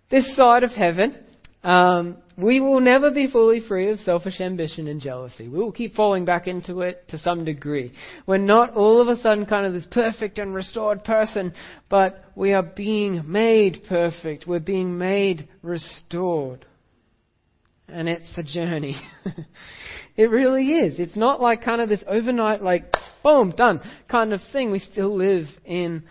This 0.09 0.35
side 0.35 0.63
of 0.63 0.71
heaven, 0.71 1.17
um, 1.63 2.17
we 2.37 2.59
will 2.59 2.81
never 2.81 3.11
be 3.11 3.27
fully 3.27 3.61
free 3.61 3.89
of 3.91 3.99
selfish 3.99 4.41
ambition 4.41 4.87
and 4.87 4.99
jealousy. 4.99 5.47
We 5.47 5.59
will 5.59 5.71
keep 5.71 5.93
falling 5.95 6.25
back 6.25 6.47
into 6.47 6.81
it 6.81 7.07
to 7.09 7.17
some 7.17 7.45
degree. 7.45 7.93
We're 8.27 8.37
not 8.37 8.73
all 8.73 9.01
of 9.01 9.07
a 9.07 9.21
sudden 9.21 9.45
kind 9.45 9.65
of 9.65 9.73
this 9.73 9.87
perfect 9.89 10.39
and 10.39 10.53
restored 10.53 11.03
person, 11.03 11.53
but 11.89 12.23
we 12.35 12.53
are 12.53 12.63
being 12.63 13.21
made 13.31 13.83
perfect. 13.87 14.45
We're 14.45 14.59
being 14.59 14.97
made 14.97 15.47
restored. 15.61 16.65
And 17.87 18.09
it's 18.09 18.37
a 18.37 18.43
journey. 18.43 18.95
it 20.17 20.29
really 20.29 20.67
is. 20.67 20.99
It's 20.99 21.15
not 21.15 21.41
like 21.41 21.63
kind 21.63 21.81
of 21.81 21.87
this 21.87 22.03
overnight, 22.07 22.61
like, 22.61 22.93
boom, 23.23 23.53
done 23.55 23.81
kind 24.09 24.33
of 24.33 24.41
thing. 24.51 24.71
We 24.71 24.79
still 24.79 25.15
live 25.15 25.45
in 25.63 26.03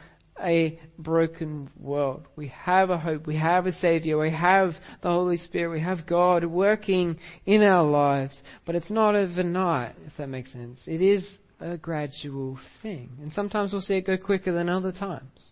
a 0.43 0.79
broken 0.99 1.71
world. 1.79 2.27
We 2.37 2.49
have 2.49 2.91
a 2.91 2.99
hope. 2.99 3.27
We 3.27 3.37
have 3.37 3.67
a 3.67 3.73
Savior. 3.73 4.19
We 4.19 4.31
have 4.31 4.73
the 5.03 5.11
Holy 5.11 5.37
Spirit. 5.37 5.71
We 5.71 5.81
have 5.81 6.07
God 6.07 6.45
working 6.45 7.19
in 7.47 7.63
our 7.63 7.85
lives. 7.85 8.41
But 8.67 8.75
it's 8.75 8.91
not 8.91 9.15
overnight, 9.15 9.95
if 10.07 10.17
that 10.19 10.29
makes 10.29 10.53
sense. 10.53 10.81
It 10.87 11.03
is 11.03 11.25
a 11.61 11.77
gradual 11.77 12.59
thing. 12.83 13.11
And 13.21 13.33
sometimes 13.33 13.73
we'll 13.73 13.83
see 13.83 13.95
it 13.95 14.07
go 14.07 14.17
quicker 14.17 14.53
than 14.53 14.69
other 14.69 14.93
times. 14.93 15.51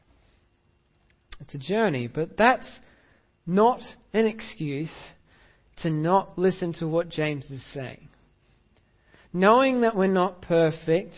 It's 1.40 1.54
a 1.54 1.58
journey. 1.58 2.08
But 2.08 2.36
that's 2.36 2.78
not 3.46 3.80
an 4.12 4.26
excuse 4.26 4.92
to 5.78 5.90
not 5.90 6.38
listen 6.38 6.72
to 6.74 6.86
what 6.86 7.08
James 7.08 7.50
is 7.50 7.64
saying. 7.72 8.08
Knowing 9.32 9.82
that 9.82 9.96
we're 9.96 10.06
not 10.06 10.42
perfect 10.42 11.14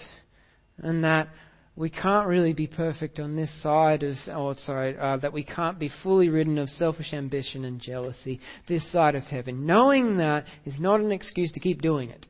and 0.79 1.05
that 1.05 1.29
we 1.75 1.89
can't 1.89 2.27
really 2.27 2.53
be 2.53 2.67
perfect 2.67 3.19
on 3.19 3.35
this 3.35 3.51
side 3.63 4.03
of, 4.03 4.17
oh, 4.29 4.55
sorry, 4.55 4.97
uh, 4.97 5.17
that 5.19 5.33
we 5.33 5.43
can't 5.43 5.79
be 5.79 5.91
fully 6.03 6.29
ridden 6.29 6.59
of 6.59 6.69
selfish 6.69 7.15
ambition 7.15 7.65
and 7.65 7.81
jealousy 7.81 8.41
this 8.69 8.91
side 8.93 9.15
of 9.15 9.23
heaven. 9.25 9.65
Knowing 9.65 10.19
that 10.19 10.45
is 10.67 10.79
not 10.79 11.01
an 11.01 11.13
excuse 11.13 11.51
to 11.53 11.61
keep 11.61 11.81
doing 11.81 12.11
it. 12.11 12.27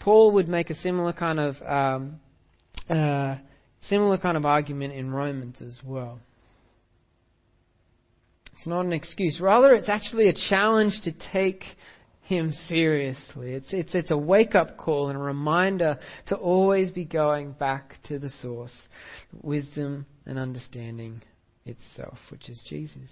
Paul 0.00 0.32
would 0.32 0.48
make 0.48 0.70
a 0.70 0.74
similar 0.74 1.12
kind 1.12 1.38
of 1.38 1.56
um, 1.62 2.20
uh, 2.88 3.36
similar 3.82 4.16
kind 4.16 4.36
of 4.36 4.46
argument 4.46 4.94
in 4.94 5.10
Romans 5.12 5.60
as 5.60 5.78
well. 5.84 6.20
It's 8.56 8.66
not 8.66 8.86
an 8.86 8.92
excuse. 8.92 9.38
Rather, 9.40 9.74
it's 9.74 9.90
actually 9.90 10.28
a 10.28 10.32
challenge 10.32 11.02
to 11.04 11.12
take 11.32 11.62
him 12.28 12.52
seriously. 12.52 13.54
It's, 13.54 13.72
it's, 13.72 13.94
it's 13.94 14.10
a 14.10 14.18
wake 14.18 14.54
up 14.54 14.76
call 14.76 15.08
and 15.08 15.16
a 15.16 15.20
reminder 15.20 15.98
to 16.26 16.36
always 16.36 16.90
be 16.90 17.06
going 17.06 17.52
back 17.52 17.94
to 18.08 18.18
the 18.18 18.28
source, 18.28 18.76
wisdom 19.42 20.04
and 20.26 20.38
understanding 20.38 21.22
itself, 21.64 22.18
which 22.30 22.50
is 22.50 22.62
Jesus. 22.68 23.10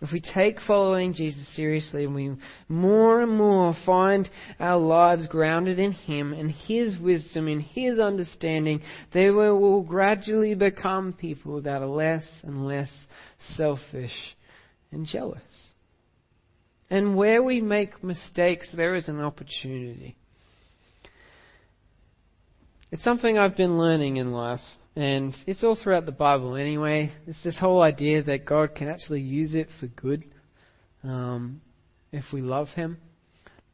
If 0.00 0.10
we 0.12 0.20
take 0.20 0.58
following 0.60 1.12
Jesus 1.12 1.46
seriously 1.54 2.04
and 2.04 2.14
we 2.14 2.34
more 2.68 3.22
and 3.22 3.36
more 3.36 3.74
find 3.86 4.28
our 4.58 4.78
lives 4.78 5.28
grounded 5.28 5.78
in 5.78 5.92
Him 5.92 6.32
and 6.32 6.50
His 6.50 6.98
wisdom 6.98 7.46
and 7.46 7.62
His 7.62 8.00
understanding, 8.00 8.82
then 9.12 9.36
we 9.36 9.48
will 9.50 9.82
gradually 9.82 10.56
become 10.56 11.12
people 11.12 11.62
that 11.62 11.82
are 11.82 11.86
less 11.86 12.28
and 12.42 12.66
less 12.66 12.90
selfish 13.54 14.36
and 14.90 15.06
jealous. 15.06 15.67
And 16.90 17.16
where 17.16 17.42
we 17.42 17.60
make 17.60 18.02
mistakes, 18.02 18.68
there 18.74 18.94
is 18.94 19.08
an 19.08 19.20
opportunity. 19.20 20.16
It's 22.90 23.04
something 23.04 23.36
I've 23.36 23.56
been 23.56 23.78
learning 23.78 24.16
in 24.16 24.32
life, 24.32 24.62
and 24.96 25.34
it's 25.46 25.62
all 25.62 25.76
throughout 25.76 26.06
the 26.06 26.12
Bible 26.12 26.56
anyway. 26.56 27.12
It's 27.26 27.42
this 27.44 27.58
whole 27.58 27.82
idea 27.82 28.22
that 28.22 28.46
God 28.46 28.74
can 28.74 28.88
actually 28.88 29.20
use 29.20 29.54
it 29.54 29.68
for 29.78 29.88
good 29.88 30.24
um, 31.04 31.60
if 32.10 32.24
we 32.32 32.40
love 32.40 32.68
Him. 32.68 32.96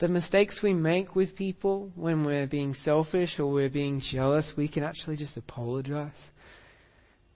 The 0.01 0.09
mistakes 0.09 0.61
we 0.61 0.75
make 0.75 1.15
with 1.15 1.37
people 1.37 1.93
when 1.95 2.25
we're 2.25 2.49
being 2.49 2.75
selfish 2.75 3.39
or 3.39 3.53
we're 3.53 3.71
being 3.71 4.01
jealous, 4.01 4.53
we 4.57 4.67
can 4.67 4.83
actually 4.83 5.17
just 5.17 5.37
apologize. 5.37 6.11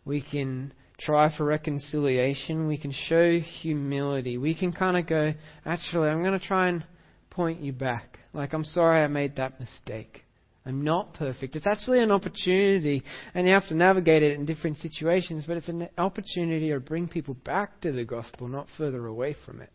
We 0.04 0.22
can 0.22 0.72
try 0.98 1.34
for 1.36 1.44
reconciliation. 1.44 2.66
We 2.66 2.78
can 2.78 2.92
show 2.92 3.38
humility. 3.38 4.38
We 4.38 4.54
can 4.54 4.72
kind 4.72 4.96
of 4.96 5.06
go, 5.06 5.34
actually, 5.64 6.08
I'm 6.08 6.22
going 6.22 6.38
to 6.38 6.44
try 6.44 6.68
and 6.68 6.84
point 7.30 7.60
you 7.60 7.72
back. 7.72 8.18
Like, 8.32 8.52
I'm 8.52 8.64
sorry 8.64 9.02
I 9.02 9.06
made 9.06 9.36
that 9.36 9.60
mistake. 9.60 10.24
I'm 10.66 10.84
not 10.84 11.14
perfect. 11.14 11.56
It's 11.56 11.66
actually 11.66 12.02
an 12.02 12.10
opportunity, 12.10 13.02
and 13.32 13.46
you 13.46 13.54
have 13.54 13.66
to 13.68 13.74
navigate 13.74 14.22
it 14.22 14.38
in 14.38 14.44
different 14.44 14.76
situations, 14.76 15.44
but 15.46 15.56
it's 15.56 15.68
an 15.68 15.88
opportunity 15.96 16.70
to 16.70 16.80
bring 16.80 17.08
people 17.08 17.34
back 17.42 17.80
to 17.80 17.92
the 17.92 18.04
gospel, 18.04 18.48
not 18.48 18.66
further 18.76 19.06
away 19.06 19.34
from 19.46 19.62
it. 19.62 19.70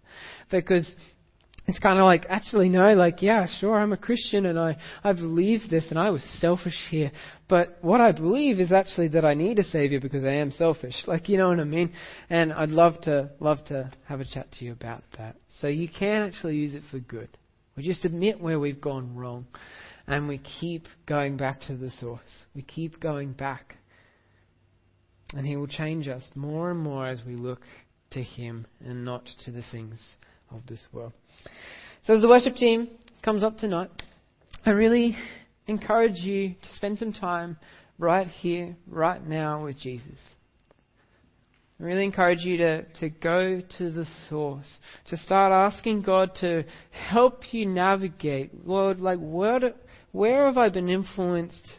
Because 0.51 0.95
it's 1.66 1.80
kind 1.80 1.97
of 1.97 2.03
like, 2.03 2.26
actually, 2.28 2.68
no, 2.68 2.93
like, 2.93 3.22
yeah, 3.22 3.45
sure, 3.59 3.80
I'm 3.80 3.93
a 3.93 3.97
Christian 3.97 4.45
and 4.45 4.59
I, 4.59 4.76
I 5.01 5.14
believe 5.14 5.61
this 5.70 5.86
and 5.91 5.97
I 5.97 6.09
was 6.09 6.22
selfish 6.39 6.78
here. 6.89 7.11
But 7.47 7.78
what 7.82 8.01
I 8.01 8.11
believe 8.11 8.59
is 8.59 8.74
actually 8.74 9.07
that 9.09 9.24
I 9.24 9.34
need 9.34 9.59
a 9.59 9.64
Savior 9.64 10.01
because 10.01 10.26
I 10.26 10.34
am 10.34 10.51
selfish. 10.51 10.93
Like, 11.07 11.30
you 11.30 11.38
know 11.38 11.49
what 11.49 11.59
I 11.59 11.64
mean? 11.64 11.93
And 12.30 12.51
I'd 12.51 12.70
love 12.70 12.99
to, 13.03 13.30
love 13.39 13.64
to 13.66 13.91
have 14.07 14.20
a 14.20 14.26
chat 14.26 14.51
to 14.53 14.66
you 14.66 14.72
about 14.72 15.03
that. 15.18 15.36
So 15.59 15.68
you 15.68 15.88
can 15.88 16.24
actually 16.24 16.55
use 16.55 16.74
it 16.74 16.82
for 16.89 16.99
good. 16.99 17.30
We 17.78 17.84
just 17.84 18.03
admit 18.03 18.41
where 18.41 18.59
we've 18.59 18.82
gone 18.82 19.16
wrong 19.16 19.45
and 20.07 20.28
we 20.28 20.41
keep 20.59 20.88
going 21.05 21.38
back 21.38 21.61
to 21.68 21.78
the 21.78 21.91
source. 21.91 22.45
We 22.55 22.64
keep 22.64 22.99
going 22.99 23.34
back. 23.34 23.76
And 25.34 25.45
He 25.45 25.55
will 25.55 25.68
change 25.68 26.07
us 26.07 26.24
more 26.36 26.72
and 26.72 26.80
more 26.80 27.07
as 27.07 27.22
we 27.26 27.36
look 27.36 27.61
to 28.11 28.24
Him 28.24 28.66
and 28.84 29.05
not 29.05 29.30
to 29.45 29.51
the 29.51 29.64
things 29.72 30.18
of 30.54 30.66
this 30.68 30.86
world. 30.91 31.14
So 32.04 32.14
as 32.14 32.22
the 32.22 32.28
worship 32.28 32.56
team 32.56 32.89
comes 33.22 33.43
up 33.43 33.58
tonight, 33.58 33.89
I 34.66 34.72
really 34.72 35.16
encourage 35.68 36.18
you 36.18 36.49
to 36.49 36.74
spend 36.76 36.97
some 36.97 37.14
time 37.14 37.58
right 37.97 38.28
here, 38.28 38.76
right 38.88 39.26
now 39.26 39.64
with 39.64 39.80
Jesus. 39.80 40.18
I 41.80 41.84
really 41.84 42.04
encourage 42.06 42.41
you 42.41 42.58
to, 42.58 42.84
to 42.99 43.10
go 43.10 43.62
to 43.78 43.91
the 43.91 44.06
source, 44.30 44.80
to 45.08 45.18
start 45.18 45.51
asking 45.51 46.04
God 46.04 46.36
to 46.41 46.64
help 46.91 47.54
you 47.54 47.66
navigate. 47.66 48.66
Lord, 48.66 48.99
like, 48.99 49.20
where, 49.20 49.60
where 50.12 50.45
have 50.45 50.58
I 50.58 50.70
been 50.70 50.89
influenced 50.89 51.74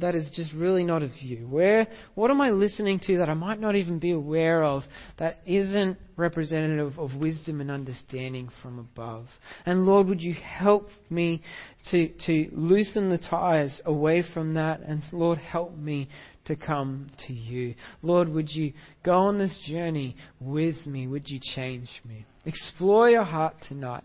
that 0.00 0.14
is 0.14 0.30
just 0.34 0.52
really 0.52 0.84
not 0.84 1.02
of 1.02 1.10
you? 1.20 1.46
Where, 1.48 1.86
what 2.14 2.30
am 2.30 2.40
I 2.40 2.50
listening 2.50 3.00
to 3.06 3.18
that 3.18 3.28
I 3.28 3.34
might 3.34 3.60
not 3.60 3.76
even 3.76 3.98
be 3.98 4.12
aware 4.12 4.62
of 4.62 4.82
that 5.18 5.38
isn't 5.46 5.98
representative 6.16 6.98
of 6.98 7.14
wisdom 7.14 7.60
and 7.60 7.70
understanding 7.70 8.48
from 8.62 8.78
above? 8.78 9.26
And 9.66 9.86
Lord, 9.86 10.06
would 10.08 10.20
you 10.20 10.34
help 10.34 10.88
me 11.10 11.42
to, 11.90 12.08
to 12.26 12.48
loosen 12.52 13.08
the 13.08 13.18
ties 13.18 13.80
away 13.84 14.22
from 14.34 14.54
that? 14.54 14.80
And 14.80 15.02
Lord, 15.12 15.38
help 15.38 15.76
me 15.76 16.08
to 16.46 16.56
come 16.56 17.10
to 17.26 17.32
you. 17.32 17.74
Lord, 18.02 18.28
would 18.28 18.50
you 18.50 18.72
go 19.04 19.14
on 19.14 19.38
this 19.38 19.56
journey 19.66 20.16
with 20.40 20.86
me? 20.86 21.06
Would 21.06 21.28
you 21.28 21.40
change 21.54 21.88
me? 22.06 22.24
Explore 22.44 23.10
your 23.10 23.24
heart 23.24 23.54
tonight. 23.68 24.04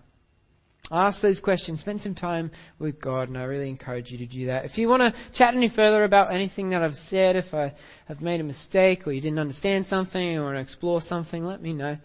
Ask 0.92 1.22
those 1.22 1.40
questions. 1.40 1.80
Spend 1.80 2.02
some 2.02 2.14
time 2.14 2.52
with 2.78 3.02
God, 3.02 3.30
and 3.30 3.38
I 3.38 3.44
really 3.44 3.70
encourage 3.70 4.12
you 4.12 4.18
to 4.18 4.26
do 4.26 4.48
that. 4.48 4.66
If 4.66 4.78
you 4.78 4.90
want 4.90 5.02
to 5.02 5.14
chat 5.34 5.56
any 5.56 5.70
further 5.70 6.04
about 6.04 6.34
anything 6.34 6.72
that 6.72 6.82
I've 6.82 6.94
said, 7.10 7.36
if 7.36 7.54
I 7.54 7.74
have 8.08 8.22
made 8.22 8.42
a 8.42 8.44
mistake 8.44 9.08
or 9.08 9.14
you 9.14 9.22
didn't 9.22 9.40
understand 9.40 9.88
something 9.88 10.38
or 10.38 10.44
want 10.44 10.58
to 10.58 10.62
explore 10.62 11.02
something, 11.02 11.46
let 11.46 11.62
me 11.62 11.74
know. 11.74 11.98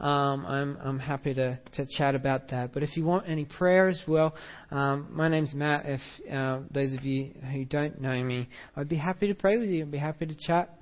Um, 0.00 0.46
I'm, 0.46 0.78
I'm 0.80 0.98
happy 0.98 1.34
to, 1.34 1.58
to 1.74 1.86
chat 1.86 2.14
about 2.14 2.48
that. 2.50 2.72
But 2.72 2.82
if 2.82 2.96
you 2.96 3.04
want 3.04 3.28
any 3.28 3.44
prayer 3.44 3.88
as 3.88 4.00
well, 4.06 4.34
um, 4.70 5.08
my 5.10 5.28
name's 5.28 5.54
Matt. 5.54 5.86
If 5.86 6.00
uh, 6.32 6.60
those 6.70 6.92
of 6.94 7.04
you 7.04 7.32
who 7.52 7.64
don't 7.64 8.00
know 8.00 8.22
me, 8.22 8.48
I'd 8.76 8.88
be 8.88 8.96
happy 8.96 9.26
to 9.26 9.34
pray 9.34 9.56
with 9.56 9.70
you. 9.70 9.82
I'd 9.82 9.90
be 9.90 9.98
happy 9.98 10.26
to 10.26 10.34
chat 10.34 10.78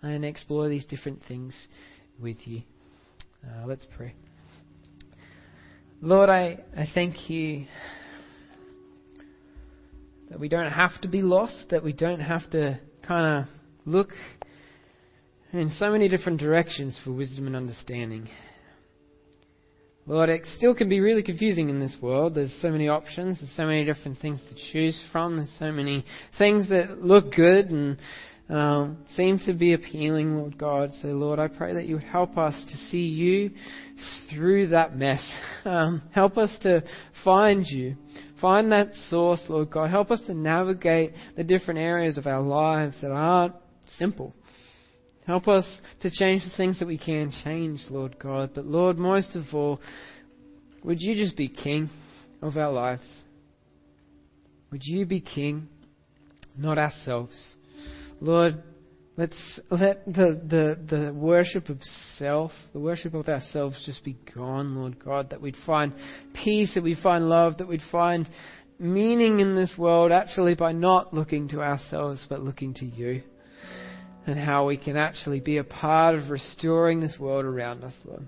and 0.00 0.24
explore 0.24 0.68
these 0.68 0.86
different 0.86 1.22
things 1.26 1.54
with 2.18 2.46
you. 2.46 2.62
Uh, 3.44 3.66
let's 3.66 3.86
pray. 3.96 4.14
Lord, 6.04 6.28
I, 6.28 6.58
I 6.76 6.86
thank 6.92 7.30
you 7.30 7.64
that 10.28 10.38
we 10.38 10.50
don't 10.50 10.70
have 10.70 11.00
to 11.00 11.08
be 11.08 11.22
lost, 11.22 11.70
that 11.70 11.82
we 11.82 11.94
don't 11.94 12.20
have 12.20 12.50
to 12.50 12.78
kind 13.08 13.24
of 13.24 13.54
look 13.86 14.10
in 15.54 15.70
so 15.70 15.90
many 15.90 16.08
different 16.08 16.40
directions 16.40 17.00
for 17.02 17.10
wisdom 17.10 17.46
and 17.46 17.56
understanding. 17.56 18.28
Lord, 20.04 20.28
it 20.28 20.42
still 20.58 20.74
can 20.74 20.90
be 20.90 21.00
really 21.00 21.22
confusing 21.22 21.70
in 21.70 21.80
this 21.80 21.96
world. 22.02 22.34
There's 22.34 22.54
so 22.60 22.68
many 22.68 22.86
options, 22.86 23.40
there's 23.40 23.56
so 23.56 23.64
many 23.64 23.86
different 23.86 24.18
things 24.18 24.42
to 24.50 24.72
choose 24.72 25.02
from, 25.10 25.38
there's 25.38 25.56
so 25.58 25.72
many 25.72 26.04
things 26.36 26.68
that 26.68 27.02
look 27.02 27.32
good 27.32 27.70
and 27.70 27.96
um, 28.48 28.98
seem 29.08 29.38
to 29.46 29.54
be 29.54 29.72
appealing, 29.72 30.36
Lord 30.36 30.58
God. 30.58 30.92
So, 31.00 31.08
Lord, 31.08 31.38
I 31.38 31.48
pray 31.48 31.74
that 31.74 31.86
you 31.86 31.94
would 31.94 32.04
help 32.04 32.36
us 32.36 32.54
to 32.68 32.76
see 32.76 33.06
you 33.06 33.50
through 34.30 34.68
that 34.68 34.96
mess. 34.96 35.22
Um, 35.64 36.02
help 36.12 36.36
us 36.36 36.54
to 36.60 36.84
find 37.24 37.64
you. 37.66 37.96
Find 38.38 38.70
that 38.70 38.94
source, 39.08 39.42
Lord 39.48 39.70
God. 39.70 39.88
Help 39.88 40.10
us 40.10 40.20
to 40.26 40.34
navigate 40.34 41.12
the 41.38 41.42
different 41.42 41.80
areas 41.80 42.18
of 42.18 42.26
our 42.26 42.42
lives 42.42 42.98
that 43.00 43.10
aren't 43.10 43.54
simple. 43.96 44.34
Help 45.26 45.48
us 45.48 45.64
to 46.00 46.10
change 46.10 46.44
the 46.44 46.54
things 46.54 46.78
that 46.80 46.86
we 46.86 46.98
can 46.98 47.32
change, 47.44 47.80
Lord 47.88 48.18
God. 48.18 48.50
But 48.54 48.66
Lord, 48.66 48.98
most 48.98 49.34
of 49.36 49.44
all, 49.54 49.80
would 50.82 51.00
you 51.00 51.14
just 51.14 51.34
be 51.34 51.48
King 51.48 51.88
of 52.42 52.58
our 52.58 52.70
lives? 52.70 53.08
Would 54.70 54.82
you 54.84 55.06
be 55.06 55.20
King, 55.22 55.68
not 56.58 56.76
ourselves? 56.76 57.54
Lord, 58.24 58.62
let's 59.18 59.60
let 59.70 60.06
the, 60.06 60.40
the, 60.48 60.96
the 60.96 61.12
worship 61.12 61.68
of 61.68 61.82
self, 62.16 62.52
the 62.72 62.80
worship 62.80 63.12
of 63.12 63.28
ourselves 63.28 63.82
just 63.84 64.02
be 64.02 64.16
gone, 64.34 64.74
Lord 64.74 64.98
God, 64.98 65.28
that 65.28 65.42
we'd 65.42 65.56
find 65.66 65.92
peace, 66.32 66.72
that 66.74 66.82
we'd 66.82 67.02
find 67.02 67.28
love, 67.28 67.58
that 67.58 67.68
we'd 67.68 67.82
find 67.92 68.26
meaning 68.78 69.40
in 69.40 69.54
this 69.54 69.74
world 69.76 70.10
actually 70.10 70.54
by 70.54 70.72
not 70.72 71.12
looking 71.12 71.48
to 71.48 71.60
ourselves 71.60 72.26
but 72.28 72.40
looking 72.40 72.72
to 72.74 72.86
you 72.86 73.22
and 74.26 74.38
how 74.38 74.66
we 74.66 74.78
can 74.78 74.96
actually 74.96 75.38
be 75.38 75.58
a 75.58 75.64
part 75.64 76.14
of 76.14 76.30
restoring 76.30 77.00
this 77.00 77.16
world 77.20 77.44
around 77.44 77.84
us, 77.84 77.92
Lord, 78.06 78.26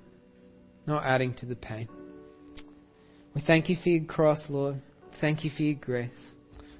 not 0.86 1.06
adding 1.06 1.32
to 1.36 1.46
the 1.46 1.56
pain. 1.56 1.88
We 3.34 3.40
thank 3.40 3.70
you 3.70 3.76
for 3.82 3.88
your 3.88 4.04
cross, 4.04 4.40
Lord. 4.50 4.82
Thank 5.22 5.42
you 5.42 5.50
for 5.56 5.62
your 5.62 5.80
grace. 5.80 6.10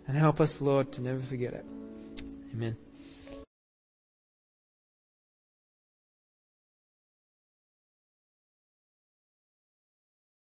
And 0.06 0.18
help 0.18 0.38
us, 0.38 0.54
Lord, 0.60 0.92
to 0.92 1.00
never 1.00 1.22
forget 1.30 1.54
it. 1.54 1.64
Amen. 2.52 2.76